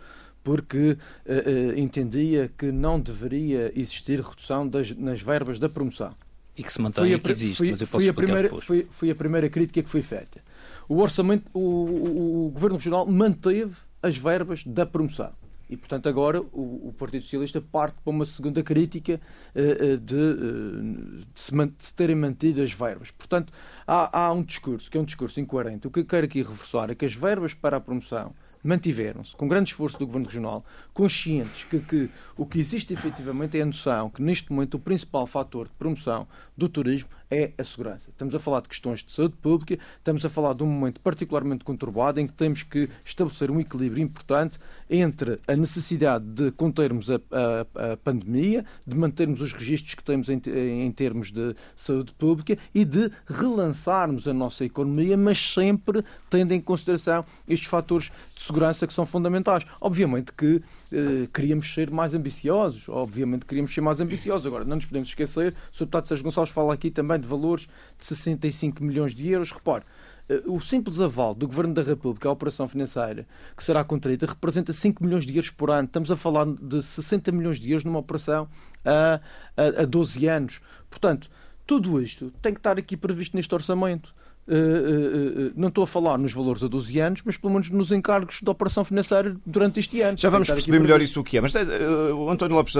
[0.43, 6.13] porque uh, uh, entendia que não deveria existir redução das, nas verbas da promoção.
[6.55, 9.09] E que se mantém, que existe, foi, mas eu posso foi a primeira, foi, foi,
[9.09, 10.41] a primeira crítica que foi feita.
[10.87, 15.33] O orçamento, o, o, o Governo Regional manteve as verbas da promoção.
[15.71, 19.21] E, portanto, agora o, o, Partido Socialista parte para uma segunda crítica
[19.55, 23.09] uh, de, uh, de, se, de, se, terem mantido as verbas.
[23.09, 23.53] Portanto,
[23.87, 25.87] há, há, um discurso que é um discurso incoerente.
[25.87, 29.47] O que eu quero aqui reforçar é que as verbas para a promoção mantiveram-se, com
[29.47, 34.09] grande esforço do Governo Regional, conscientes que, que o que existe efetivamente é a noção
[34.09, 38.09] que, neste momento, o principal fator de promoção do turismo é a segurança.
[38.09, 41.63] Estamos a falar de questões de saúde pública, estamos a falar de um momento particularmente
[41.63, 47.15] conturbado em que temos que estabelecer um equilíbrio importante entre a necessidade de contermos a,
[47.15, 52.57] a, a pandemia, de mantermos os registros que temos em, em termos de saúde pública
[52.75, 58.85] e de relançarmos a nossa economia, mas sempre tendo em consideração estes fatores de segurança
[58.85, 59.63] que são fundamentais.
[59.79, 60.61] Obviamente que
[60.91, 64.45] eh, queríamos ser mais ambiciosos, obviamente queríamos ser mais ambiciosos.
[64.45, 65.85] Agora, não nos podemos esquecer, o Sr.
[65.85, 69.51] Deputado Sérgio Gonçalves fala aqui também de valores de 65 milhões de euros.
[69.51, 69.85] Repare,
[70.27, 73.25] eh, o simples aval do Governo da República à operação financeira
[73.55, 75.85] que será contraída representa 5 milhões de euros por ano.
[75.85, 78.49] Estamos a falar de 60 milhões de euros numa operação
[78.83, 79.21] a,
[79.55, 80.61] a, a 12 anos.
[80.89, 81.29] Portanto,
[81.65, 84.13] tudo isto tem que estar aqui previsto neste orçamento.
[84.47, 87.69] Uh, uh, uh, não estou a falar nos valores a 12 anos, mas pelo menos
[87.69, 90.17] nos encargos da operação financeira durante este ano.
[90.17, 91.41] Já vamos perceber melhor isso o que é.
[91.41, 92.73] Mas o António Lopes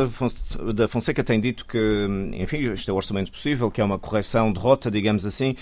[0.73, 4.51] da Fonseca tem dito que, enfim, este é o orçamento possível, que é uma correção
[4.51, 5.55] de rota, digamos assim.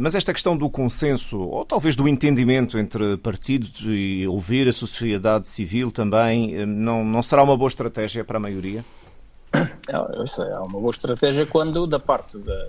[0.00, 5.48] Mas esta questão do consenso, ou talvez do entendimento entre partidos e ouvir a sociedade
[5.48, 8.84] civil também, não, não será uma boa estratégia para a maioria?
[9.54, 12.68] É, é uma boa estratégia quando, da parte da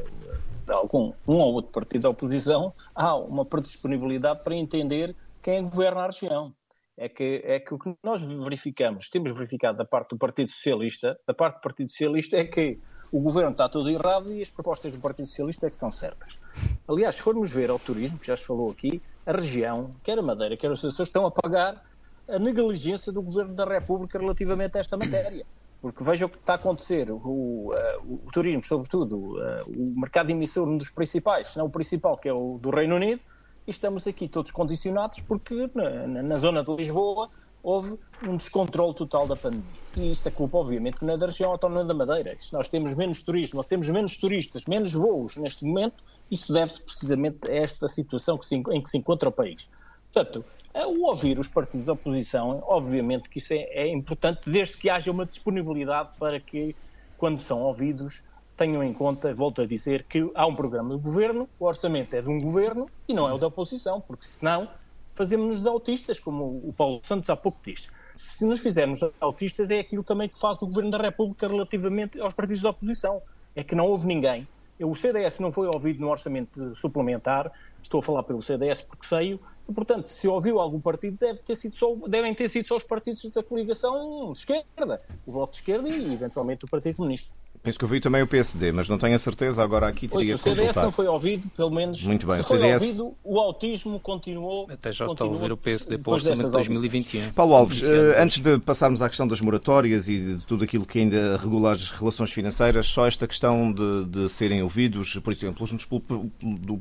[0.66, 6.02] de algum um ou outro partido da oposição, há uma predisponibilidade para entender quem governa
[6.02, 6.54] a região.
[6.98, 11.20] É que, é que o que nós verificamos, temos verificado da parte do Partido Socialista,
[11.28, 12.80] da parte do Partido Socialista é que
[13.12, 16.40] o governo está tudo errado e as propostas do Partido Socialista é que estão certas.
[16.88, 20.22] Aliás, se formos ver ao turismo, que já se falou aqui, a região, quer a
[20.22, 21.84] Madeira, quer os Açores, estão a pagar
[22.28, 25.46] a negligência do Governo da República relativamente a esta matéria.
[25.86, 27.12] Porque veja o que está a acontecer.
[27.12, 31.70] O, uh, o turismo, sobretudo, uh, o mercado emissor, um dos principais, se não o
[31.70, 33.22] principal, que é o do Reino Unido,
[33.68, 37.30] e estamos aqui todos condicionados porque na, na zona de Lisboa
[37.62, 39.64] houve um descontrole total da pandemia.
[39.96, 42.36] E isto é culpa, obviamente, não é da região autónoma da Madeira.
[42.40, 47.48] Se nós temos menos turismo, temos menos turistas, menos voos neste momento, isso deve-se precisamente
[47.48, 49.70] a esta situação que se, em que se encontra o país.
[50.12, 50.44] Portanto,
[50.84, 55.12] o ouvir os partidos da oposição, obviamente que isso é, é, importante, desde que haja
[55.12, 56.76] uma disponibilidade para que,
[57.18, 58.24] quando são ouvidos,
[58.58, 62.22] tenham em conta, volto a dizer, que há um programa do governo, o orçamento é
[62.22, 64.68] de um governo e não é o da oposição, porque senão
[65.14, 67.88] fazemos-nos de autistas, como o Paulo Santos há pouco disse.
[68.18, 72.34] Se nos fizermos autistas, é aquilo também que faz o Governo da República relativamente aos
[72.34, 73.22] partidos da oposição.
[73.56, 74.48] É que não houve ninguém.
[74.80, 79.40] O CDS não foi ouvido no orçamento suplementar, estou a falar pelo CDS porque sei,
[79.68, 82.84] e, portanto, se ouviu algum partido, deve ter sido só, devem ter sido só os
[82.84, 87.32] partidos da coligação de esquerda, o Bloco de Esquerda e, eventualmente, o Partido Comunista.
[87.66, 90.44] Penso que ouvi também o PSD, mas não tenho a certeza, agora aqui teria que
[90.44, 90.52] consultar.
[90.52, 92.04] O CDS não foi ouvido, pelo menos.
[92.04, 92.84] Muito bem, se o CDS...
[92.84, 94.68] foi ouvido, o autismo continuou.
[94.70, 97.32] Até já está a ouvir o PSD para o orçamento de 2021.
[97.32, 97.86] Paulo Alves, uh,
[98.20, 101.90] antes de passarmos à questão das moratórias e de tudo aquilo que ainda regula as
[101.90, 106.30] relações financeiras, só esta questão de, de serem ouvidos, por exemplo, juntos pelo,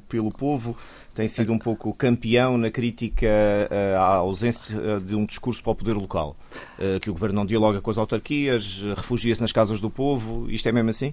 [0.06, 0.76] pelo povo,
[1.14, 5.74] tem sido um pouco campeão na crítica uh, à ausência de um discurso para o
[5.74, 6.36] poder local.
[6.78, 10.50] Uh, que o governo não dialoga com as autarquias, refugia-se nas casas do povo.
[10.50, 11.12] Isto é mesmo assim?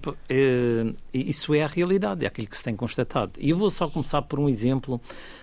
[1.12, 3.32] Isso é a realidade, é aquilo que se tem constatado.
[3.38, 5.00] E eu vou só começar por um exemplo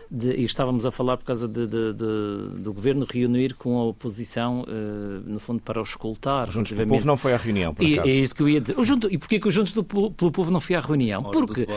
[0.10, 3.84] de, e estávamos a falar por causa de, de, de, do governo reunir com a
[3.86, 6.50] oposição, uh, no fundo, para o escoltar.
[6.50, 8.62] O Juntos pelo Povo não foi à reunião, por e, É isso que eu ia
[8.62, 8.78] dizer.
[8.80, 11.24] O Junto, e porquê que o Juntos do, pelo Povo não foi à reunião?
[11.24, 11.67] Porque,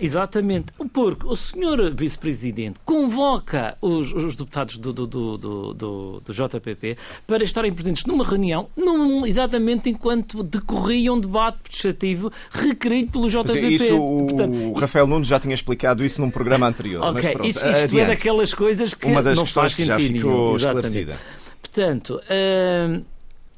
[0.00, 5.38] exatamente, porque o senhor vice-presidente convoca os, os deputados do, do, do,
[5.74, 12.32] do, do JPP para estarem presentes numa reunião, num, exatamente enquanto decorria um debate legislativo
[12.50, 13.60] requerido pelo JPP.
[13.60, 17.02] Mas isso, o, Portanto, o Rafael Nunes já tinha explicado isso num programa anterior.
[17.02, 19.98] Ok, mas pronto, isso, isto é daquelas coisas que Uma das não faz sentido já
[19.98, 21.16] ficou esclarecida.
[21.60, 23.04] Portanto, uh,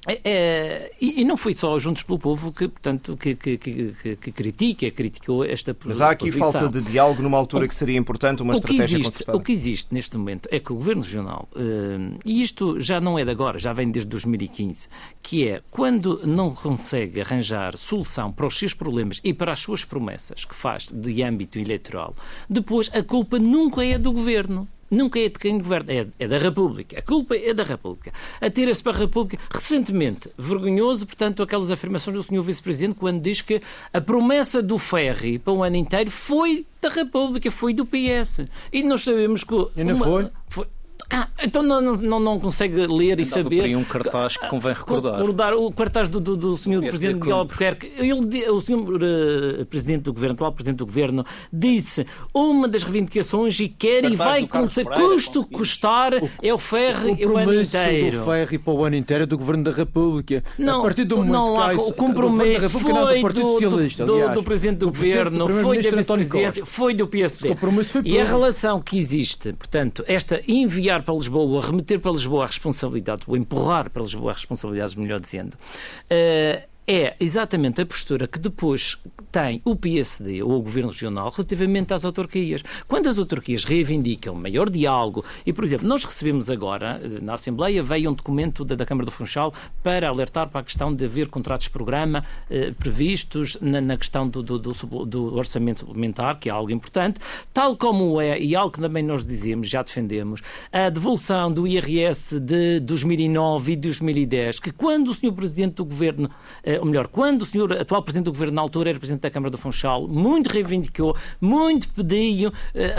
[0.07, 4.33] é, é, e, não foi só Juntos pelo Povo que, portanto, que, que, que, que
[4.33, 5.89] critica, criticou esta posição.
[5.89, 6.53] Mas há aqui posição.
[6.53, 9.95] falta de diálogo numa altura que seria importante, uma o estratégia existe, O que existe
[9.95, 13.61] neste momento é que o Governo Regional, uh, e isto já não é de agora,
[13.61, 14.89] já vem desde 2015,
[15.23, 19.85] que é quando não consegue arranjar solução para os seus problemas e para as suas
[19.85, 22.17] promessas que faz de âmbito eleitoral,
[22.51, 26.39] depois a culpa nunca é do Governo nunca é de quem governa, é, é, da
[26.39, 26.99] República.
[26.99, 28.13] A culpa é da República.
[28.41, 29.43] Atira-se para a República.
[29.51, 32.43] Recentemente, vergonhoso, portanto, aquelas afirmações do Sr.
[32.43, 33.61] Vice-Presidente quando diz que
[33.93, 38.41] a promessa do ferry para um ano inteiro foi da República, foi do PS.
[38.73, 39.55] E nós sabemos que.
[39.77, 40.31] E não uma, foi?
[40.49, 40.67] foi
[41.13, 43.69] ah, então não, não, não consegue ler e saber.
[43.69, 45.17] Por um cartaz que convém recordar.
[45.17, 46.81] Recordar o cartaz do, do, do Sr.
[46.81, 47.93] Presidente Miguel Albuquerque.
[47.99, 48.75] Ele, o Sr.
[48.75, 54.07] Uh, eh, Presidente do Governo, atual Presidente do Governo, disse uma das reivindicações e quer
[54.07, 58.23] e vai acontecer, custo custar, o, é o ferry o, o, o ano inteiro.
[58.23, 60.43] O ferry para o ano inteiro é do Governo da República.
[60.59, 62.93] Não, a partir do momento não, há, o compromisso foi
[63.33, 67.55] do, do, do, do, Presidente do Governo, foi da Vice-Presidência, foi do PSD.
[68.05, 73.23] E a relação que existe, portanto, esta enviar para Lisboa, remeter para Lisboa a responsabilidade,
[73.27, 78.99] ou empurrar para Lisboa a responsabilidade, melhor dizendo, uh, é exatamente a postura que depois
[79.31, 82.63] tem o PSD ou o Governo Regional relativamente às autarquias.
[82.87, 87.83] Quando as autarquias reivindicam maior diálogo, e por exemplo, nós recebemos agora, eh, na Assembleia,
[87.83, 91.29] veio um documento da, da Câmara do Funchal para alertar para a questão de haver
[91.29, 96.71] contratos-programa eh, previstos na, na questão do, do, do, do, orçamento suplementar, que é algo
[96.71, 97.21] importante,
[97.55, 102.39] tal como é, e algo que também nós dizemos, já defendemos, a devolução do IRS
[102.39, 105.33] de 2009 e 2010, que quando o Sr.
[105.33, 106.31] Presidente do Governo
[106.63, 109.31] eh, ou melhor, quando o senhor atual Presidente do Governo, na altura era Presidente da
[109.31, 112.53] Câmara do Funchal, muito reivindicou, muito pediu uh,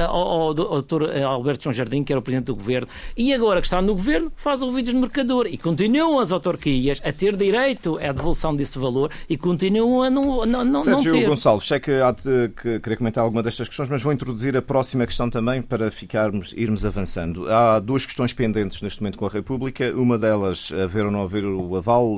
[0.08, 3.62] ao, ao, doutor eh, Alberto João Jardim, que era o Presidente do Governo, e agora
[3.62, 5.48] que está no Governo, faz ouvidos no mercador.
[5.48, 10.46] E continuam as autarquias a ter direito à devolução desse valor e continuam a não,
[10.46, 11.28] não, não, Sérgio não ter.
[11.28, 14.62] Gonçalves, sei que há de que, querer comentar alguma destas questões, mas vou introduzir a
[14.62, 17.48] próxima questão também para ficarmos, irmos avançando.
[17.50, 21.46] Há duas questões pendentes neste momento com a República, uma delas, haver ou não haver
[21.46, 22.18] o aval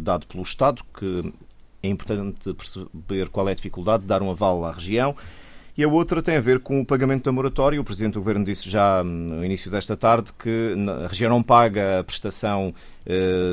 [0.00, 1.32] dado pelo Estado, que
[1.82, 5.14] é importante perceber qual é a dificuldade de dar um aval à região.
[5.76, 7.80] E a outra tem a ver com o pagamento da moratória.
[7.80, 10.74] O Presidente do Governo disse já no início desta tarde que
[11.04, 12.74] a região não paga a prestação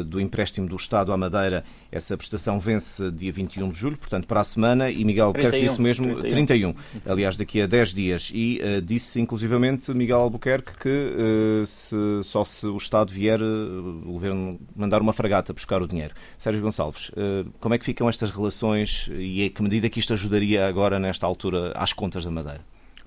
[0.08, 1.64] do empréstimo do Estado à Madeira.
[1.92, 5.82] Essa prestação vence dia 21 de julho, portanto, para a semana, e Miguel Albuquerque disse
[5.82, 6.50] mesmo 31.
[6.50, 6.74] 31,
[7.12, 8.32] aliás, daqui a 10 dias.
[8.34, 14.04] E uh, disse, inclusivamente, Miguel Albuquerque que uh, se, só se o Estado vier, uh,
[14.06, 16.14] o Governo mandar uma fragata buscar o dinheiro.
[16.38, 17.12] Sérgio Gonçalves,
[17.60, 21.26] como é que ficam estas relações e a que medida que isto ajudaria agora, nesta
[21.26, 22.62] altura, às contas da Madeira?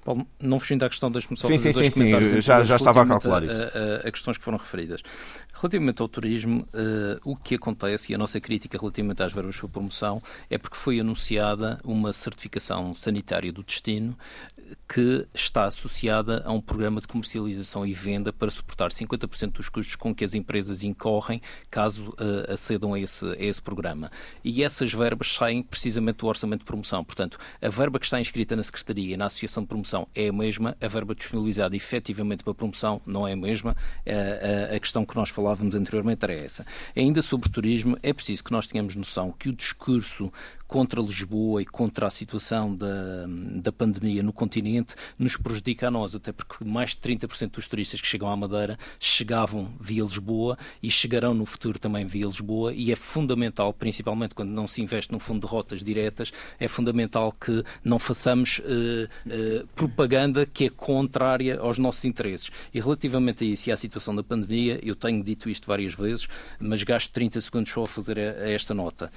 [0.04, 3.06] Paulo, não fugindo à questão das só sim, sim, sim, sim, já, já estava a
[3.06, 3.54] calcular isso.
[3.54, 5.00] A, a, a, questões que foram referidas.
[5.52, 9.68] Relativamente ao turismo, uh, o que acontece e a nossa crítica relativamente às verbas para
[9.68, 14.18] promoção é porque foi anunciada uma certificação sanitária do destino
[14.88, 19.94] que está associada a um programa de comercialização e venda para suportar 50% dos custos
[19.94, 24.10] com que as empresas incorrem caso uh, acedam a esse, a esse programa.
[24.42, 27.04] E essas verbas saem precisamente do orçamento de promoção.
[27.04, 30.32] Portanto, a verba que está inscrita na Secretaria e na Associação de Promoção é a
[30.32, 33.76] mesma, a verba disponibilizada efetivamente para promoção não é a mesma.
[34.74, 36.66] A, questão que nós falávamos anteriormente era essa.
[36.96, 40.32] Ainda sobre turismo, é preciso que nós tenhamos noção que o discurso
[40.72, 43.26] contra Lisboa e contra a situação da,
[43.60, 48.00] da pandemia no continente nos prejudica a nós, até porque mais de 30% dos turistas
[48.00, 52.90] que chegam à Madeira chegavam via Lisboa e chegarão no futuro também via Lisboa e
[52.90, 57.62] é fundamental, principalmente quando não se investe no fundo de rotas diretas, é fundamental que
[57.84, 58.62] não façamos uh,
[59.26, 62.50] uh, propaganda que é contrária aos nossos interesses.
[62.72, 66.28] E relativamente a isso e à situação da pandemia, eu tenho dito isto várias vezes,
[66.58, 69.10] mas gasto 30 segundos só a fazer a, a esta nota.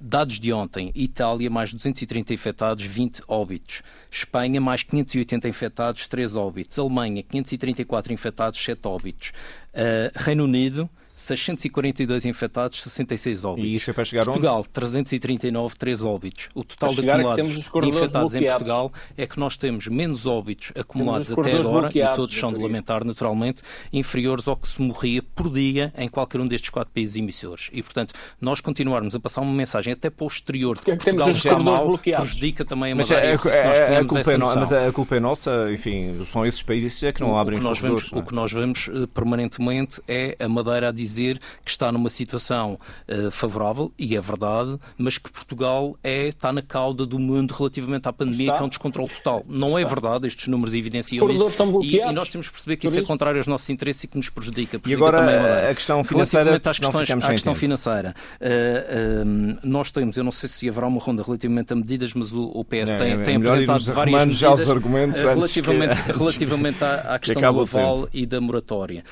[0.00, 3.82] Dados de ontem: Itália, mais 230 infectados, 20 óbitos.
[4.10, 6.78] Espanha, mais 580 infectados, 3 óbitos.
[6.78, 9.32] Alemanha, 534 infectados, 7 óbitos.
[9.72, 13.68] Uh, Reino Unido, 642 infectados, 66 óbitos.
[13.68, 14.68] E isso é para chegar Portugal, onde?
[14.68, 16.48] 339, 3 óbitos.
[16.54, 18.34] O total de acumulados de infectados bloqueados.
[18.36, 22.62] em Portugal é que nós temos menos óbitos acumulados até agora, e todos são de
[22.62, 23.62] lamentar naturalmente,
[23.92, 27.68] inferiores ao que se morria por dia em qualquer um destes quatro países emissores.
[27.72, 31.04] E, portanto, nós continuarmos a passar uma mensagem até para o exterior de que, que
[31.04, 32.26] Portugal está mal, bloqueados.
[32.26, 33.40] prejudica também a mas Madeira.
[33.44, 36.62] É, é, é, a culpa é no, mas a culpa é nossa, enfim, são esses
[36.62, 38.22] países é que não o, abrem o que nós vemos, não é?
[38.22, 41.07] O que nós vemos permanentemente é a Madeira a dizer
[41.64, 42.78] que está numa situação
[43.08, 48.08] uh, favorável, e é verdade, mas que Portugal é, está na cauda do mundo relativamente
[48.08, 48.56] à pandemia, está.
[48.56, 49.44] que é um descontrole total.
[49.48, 49.92] Não é está.
[49.92, 51.48] é verdade, estes números evidenciam isso.
[51.82, 54.16] E, e, nós temos que perceber que isso é contrário aos nossos interesses e que
[54.16, 54.78] nos prejudica.
[54.78, 58.14] prejudica e agora a, a questão financeira, às questões, à questão financeira.
[58.40, 62.32] Uh, uh, nós temos, eu não sei se haverá uma ronda relativamente a medidas, mas
[62.32, 66.18] o, o PS é, tem, é, tem apresentado várias medidas já os argumentos relativamente, que,
[66.18, 69.04] relativamente à, à questão do aval e da moratória.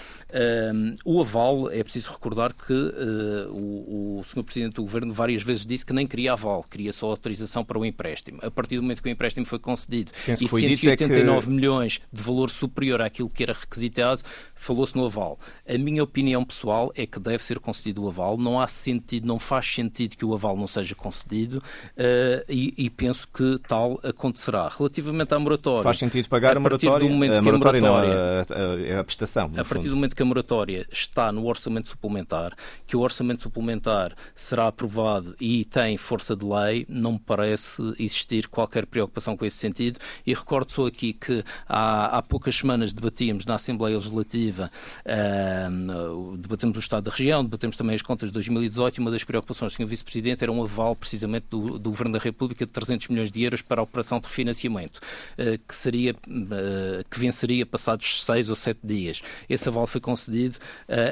[1.04, 4.42] o aval, é preciso recordar que uh, o, o Sr.
[4.42, 7.84] Presidente do Governo várias vezes disse que nem queria aval, queria só autorização para o
[7.84, 8.38] empréstimo.
[8.42, 11.50] A partir do momento que o empréstimo foi concedido Penso e 189 é que...
[11.50, 14.20] milhões de valor superior àquilo que era requisitado,
[14.54, 15.38] falou-se no aval.
[15.66, 18.36] A minha opinião pessoal é que deve ser concedido o aval.
[18.36, 22.90] Não há sentido, não faz sentido que o aval não seja concedido uh, e, e,
[22.90, 24.68] penso que tal acontecerá.
[24.76, 25.82] Relativamente à moratória.
[25.82, 27.06] Faz sentido pagar a, a moratória?
[27.06, 29.52] Do momento a moratória, que a moratória não, a, a, a prestação.
[29.56, 32.56] A partir do momento que a moratória está no orçamento suplementar,
[32.86, 38.48] que o orçamento suplementar será aprovado e tem força de lei, não me parece existir
[38.48, 39.98] qualquer preocupação com esse sentido.
[40.26, 44.70] E recordo só aqui que há, há poucas semanas debatíamos na Assembleia Legislativa,
[45.04, 49.24] uh, debatemos o Estado da região, debatemos também as contas de 2018 e uma das
[49.24, 49.86] preocupações do Sr.
[49.86, 53.62] Vice-Presidente era um aval precisamente do, do, Governo da República de 300 milhões de euros
[53.62, 55.00] para a operação de refinanciamento,
[55.38, 59.22] uh, que, seria, uh, que venceria passados seis ou sete dias.
[59.48, 60.58] Esse aval foi concedido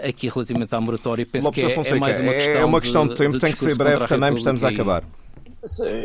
[0.07, 1.27] aqui relativamente à moratória.
[1.27, 3.41] Penso Lopes que é, é, mais uma questão, é uma questão de, de tempo, de
[3.41, 5.05] tem que ser breve também, porque estamos a acabar.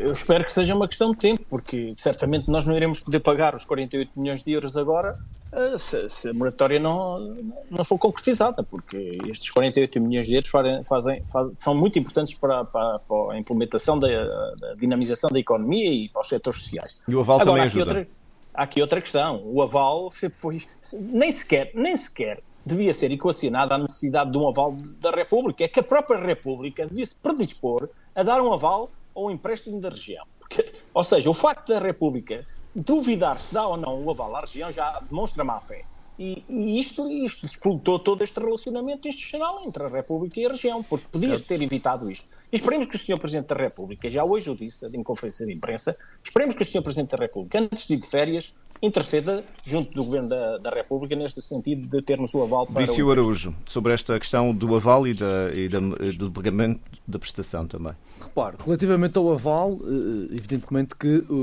[0.02, 3.56] Eu espero que seja uma questão de tempo, porque certamente nós não iremos poder pagar
[3.56, 5.18] os 48 milhões de euros agora
[5.52, 7.36] eh, se, se a moratória não,
[7.70, 12.36] não for concretizada, porque estes 48 milhões de euros fazem, fazem, fazem são muito importantes
[12.36, 16.98] para, para, para a implementação da, da, dinamização da economia e para os setores sociais.
[17.08, 17.86] E o aval agora, também ajuda.
[17.86, 18.08] Outra,
[18.54, 19.42] há aqui outra questão.
[19.44, 20.62] O aval sempre foi.
[20.94, 25.64] Nem sequer, nem sequer devia ser equacionada a necessidade de um aval da República.
[25.64, 29.82] É que a própria República devia se predispor a dar um aval ou um empréstimo
[29.82, 30.26] da região.
[30.40, 32.46] Porque, ou seja, o facto da República
[32.76, 35.84] duvidar se dá ou não o aval à região já demonstra má fé.
[36.18, 40.84] E, e isto, isto explotou todo este relacionamento institucional entre a República e a região,
[40.84, 42.28] porque podia-se ter evitado isto.
[42.52, 43.18] E esperemos que o Sr.
[43.18, 46.82] Presidente da República, já hoje o disse em conferência de imprensa, esperemos que o Sr.
[46.82, 51.16] Presidente da República, antes de ir de férias, interceda junto do Governo da, da, República
[51.16, 55.08] neste sentido de termos o aval para Disse o Araújo, sobre esta questão do aval
[55.08, 55.80] e, da, e da,
[56.18, 57.94] do pagamento da prestação também.
[58.22, 61.34] Repare, relativamente ao aval, eh, evidentemente que o,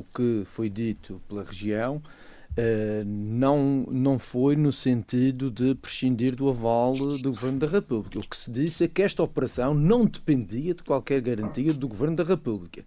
[0.00, 2.02] o que foi dito pela região
[2.52, 8.18] Uh, não, não foi no sentido de prescindir do aval do Governo da República.
[8.18, 12.16] O que se disse é que esta operação não dependia de qualquer garantia do Governo
[12.16, 12.84] da República.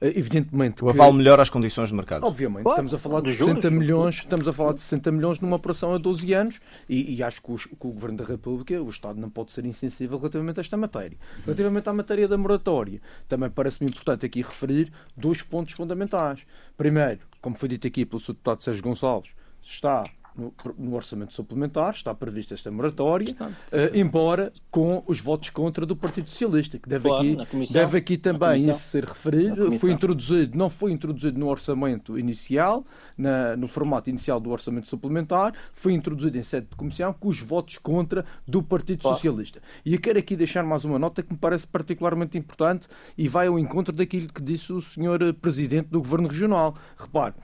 [0.00, 2.26] Eh, evidentemente o aval que, melhora as condições de mercado.
[2.26, 5.56] Obviamente, claro, estamos a falar de 60 milhões, estamos a falar de 60 milhões numa
[5.56, 8.88] operação a 12 anos e, e acho que o, que o, Governo da República, o
[8.88, 11.18] Estado não pode ser insensível relativamente a esta matéria.
[11.44, 16.40] Relativamente à matéria da moratória, também parece-me importante aqui referir dois pontos fundamentais.
[16.76, 18.32] Primeiro, como foi dito aqui pelo Sr.
[18.34, 20.04] Deputado Sérgio Gonçalves, está
[20.36, 23.52] no, no, orçamento suplementar, está prevista esta moratória, está, uh,
[23.94, 28.68] embora com os votos contra do Partido Socialista, que deve, claro, aqui, deve aqui também
[28.68, 29.78] isso ser referido.
[29.78, 32.84] Foi introduzido, não foi introduzido no orçamento inicial,
[33.16, 37.40] na, no formato inicial do orçamento suplementar, foi introduzido em sede de comissão com os
[37.40, 39.16] votos contra do Partido claro.
[39.16, 39.60] Socialista.
[39.84, 43.46] E eu quero aqui deixar mais uma nota que me parece particularmente importante e vai
[43.46, 45.34] ao encontro daquilo que disse o Sr.
[45.40, 46.74] Presidente do Governo Regional.
[46.96, 47.34] Repare,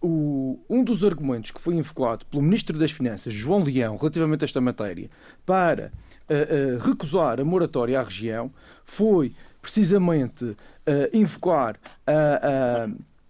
[0.00, 4.46] o, um dos argumentos que foi invocado pelo Ministro das Finanças, João Leão, relativamente a
[4.46, 5.10] esta matéria,
[5.44, 5.92] para
[6.28, 8.50] uh, uh, recusar a moratória à região,
[8.84, 10.56] foi precisamente uh,
[11.12, 11.76] invocar
[12.06, 12.88] a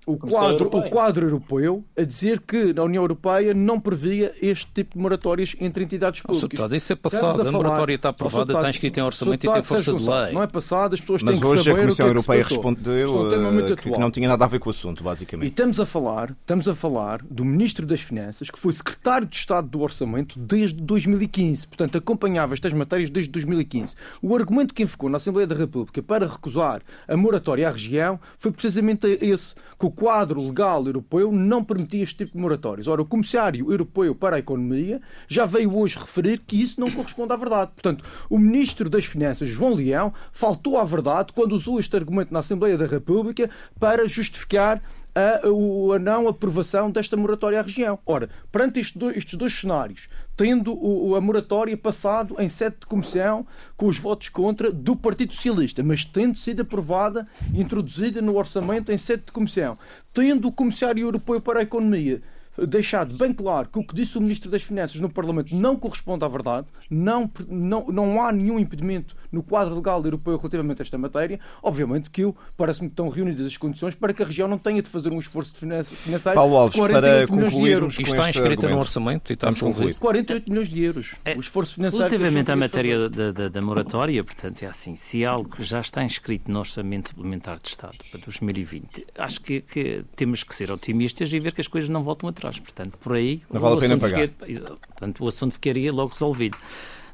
[0.08, 4.96] o quadro, o quadro europeu a dizer que a União Europeia não previa este tipo
[4.96, 6.70] de moratórias entre entidades públicas.
[6.70, 9.62] Oh, isso é passado, a, a moratória está aprovada, está inscrita em orçamento e tem
[9.62, 10.32] força de lei.
[10.32, 12.42] Não é passado, as pessoas Mas têm que saber Mas hoje a Comissão é Europeia
[12.42, 15.46] respondeu uh, que, que não tinha nada a ver com o assunto, basicamente.
[15.46, 19.36] E estamos a falar, estamos a falar do Ministro das Finanças, que foi Secretário de
[19.36, 23.94] Estado do Orçamento desde 2015, portanto acompanhava estas matérias desde 2015.
[24.22, 28.50] O argumento que invocou na Assembleia da República para recusar a moratória à região foi
[28.52, 32.86] precisamente esse, que o quadro legal europeu não permitia este tipo de moratórios.
[32.86, 37.32] Ora, o Comissário Europeu para a Economia já veio hoje referir que isso não corresponde
[37.32, 37.72] à verdade.
[37.74, 42.38] Portanto, o Ministro das Finanças, João Leão, faltou à verdade quando usou este argumento na
[42.38, 44.80] Assembleia da República para justificar
[45.18, 47.98] a, a não aprovação desta moratória à região.
[48.06, 52.86] Ora, perante estes dois, estes dois cenários, tendo o, a moratória passado em sede de
[52.86, 53.46] comissão
[53.76, 58.98] com os votos contra do Partido Socialista, mas tendo sido aprovada, introduzida no orçamento em
[58.98, 59.76] sede de comissão,
[60.14, 62.22] tendo o Comissário Europeu para a Economia
[62.66, 66.24] deixado bem claro que o que disse o Ministro das Finanças no Parlamento não corresponde
[66.24, 70.98] à verdade, não, não, não há nenhum impedimento no quadro legal europeu relativamente a esta
[70.98, 74.82] matéria, obviamente que parece-me que estão reunidas as condições para que a região não tenha
[74.82, 77.98] de fazer um esforço financeiro Paulo Alves, de 48 milhões de euros.
[77.98, 79.94] Isto está inscrito no orçamento e estamos concluir.
[79.98, 81.14] 48 milhões de euros.
[81.36, 82.08] O esforço financeiro.
[82.08, 86.50] Relativamente à matéria da, da, da, moratória, portanto, é assim, se algo já está inscrito
[86.50, 91.38] no Orçamento Suplementar de Estado para 2020, acho que, que temos que ser otimistas e
[91.38, 94.28] ver que as coisas não voltam atrás Portanto, por aí não vale a pena pagar.
[94.28, 96.56] Fiquei, portanto, o assunto ficaria logo resolvido.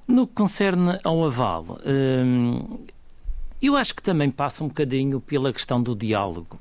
[0.06, 2.84] No que concerne ao aval, hum,
[3.60, 6.60] eu acho que também passa um bocadinho pela questão do diálogo.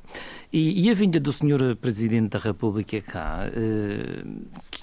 [0.52, 1.76] E, e a vinda do Sr.
[1.76, 4.24] Presidente da República cá, eh,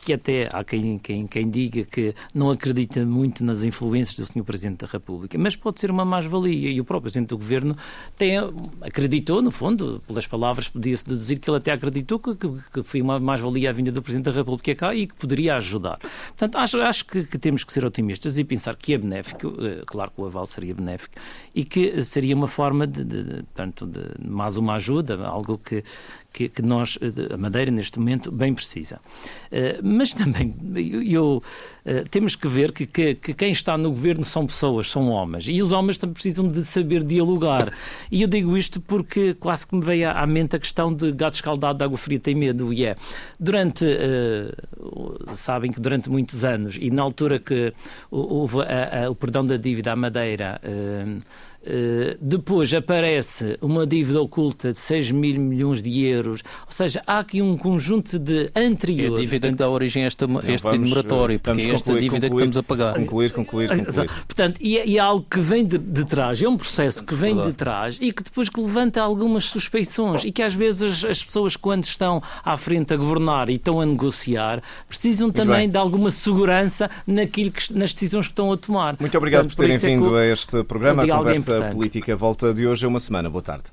[0.00, 4.44] que até há quem, quem, quem diga que não acredita muito nas influências do Sr.
[4.44, 6.70] Presidente da República, mas pode ser uma mais-valia.
[6.70, 7.76] E o próprio Presidente do Governo
[8.16, 8.36] tem,
[8.80, 13.02] acreditou, no fundo, pelas palavras, podia-se deduzir que ele até acreditou que, que, que foi
[13.02, 15.98] uma mais-valia a vinda do Presidente da República cá e que poderia ajudar.
[15.98, 19.82] Portanto, acho, acho que, que temos que ser otimistas e pensar que é benéfico, eh,
[19.86, 21.16] claro que o aval seria benéfico,
[21.54, 25.82] e que seria uma forma de, de, de, mais uma ajuda, algo que,
[26.32, 26.98] que, que, nós,
[27.32, 28.96] a Madeira, neste momento, bem precisa.
[29.50, 30.54] Uh, mas também
[31.06, 31.42] eu,
[31.84, 35.48] uh, temos que ver que, que, que, quem está no governo são pessoas, são homens,
[35.48, 37.72] e os homens também precisam de saber dialogar.
[38.10, 41.34] E eu digo isto porque quase que me veio à, mente a questão de gato
[41.34, 42.96] escaldado de água fria tem medo, e é,
[43.38, 43.84] durante,
[45.32, 47.72] sabem que durante muitos anos, e na altura que
[48.10, 51.20] houve a, a, o perdão da dívida à Madeira, Uh,
[52.20, 57.42] depois aparece uma dívida oculta de 6 mil milhões de euros, ou seja, há aqui
[57.42, 59.12] um conjunto de anteriores.
[59.12, 61.92] É a dívida que dá origem a esta, não, este vamos, moratório, porque é esta
[61.92, 62.94] dívida concluir, que estamos a pagar.
[62.94, 64.10] Concluir, concluir, concluir.
[64.26, 67.14] Portanto, e, é, e é algo que vem de, de, trás, é um processo que
[67.14, 71.22] vem de trás e que depois que levanta algumas suspeições e que às vezes as
[71.22, 75.70] pessoas, quando estão à frente a governar e estão a negociar, precisam Muito também bem.
[75.70, 78.96] de alguma segurança naquilo que, nas decisões que estão a tomar.
[78.98, 81.02] Muito obrigado Portanto, por terem por vindo é a este programa.
[81.02, 83.28] A conversa esta Política Volta de hoje é uma semana.
[83.28, 83.64] Boa tarde.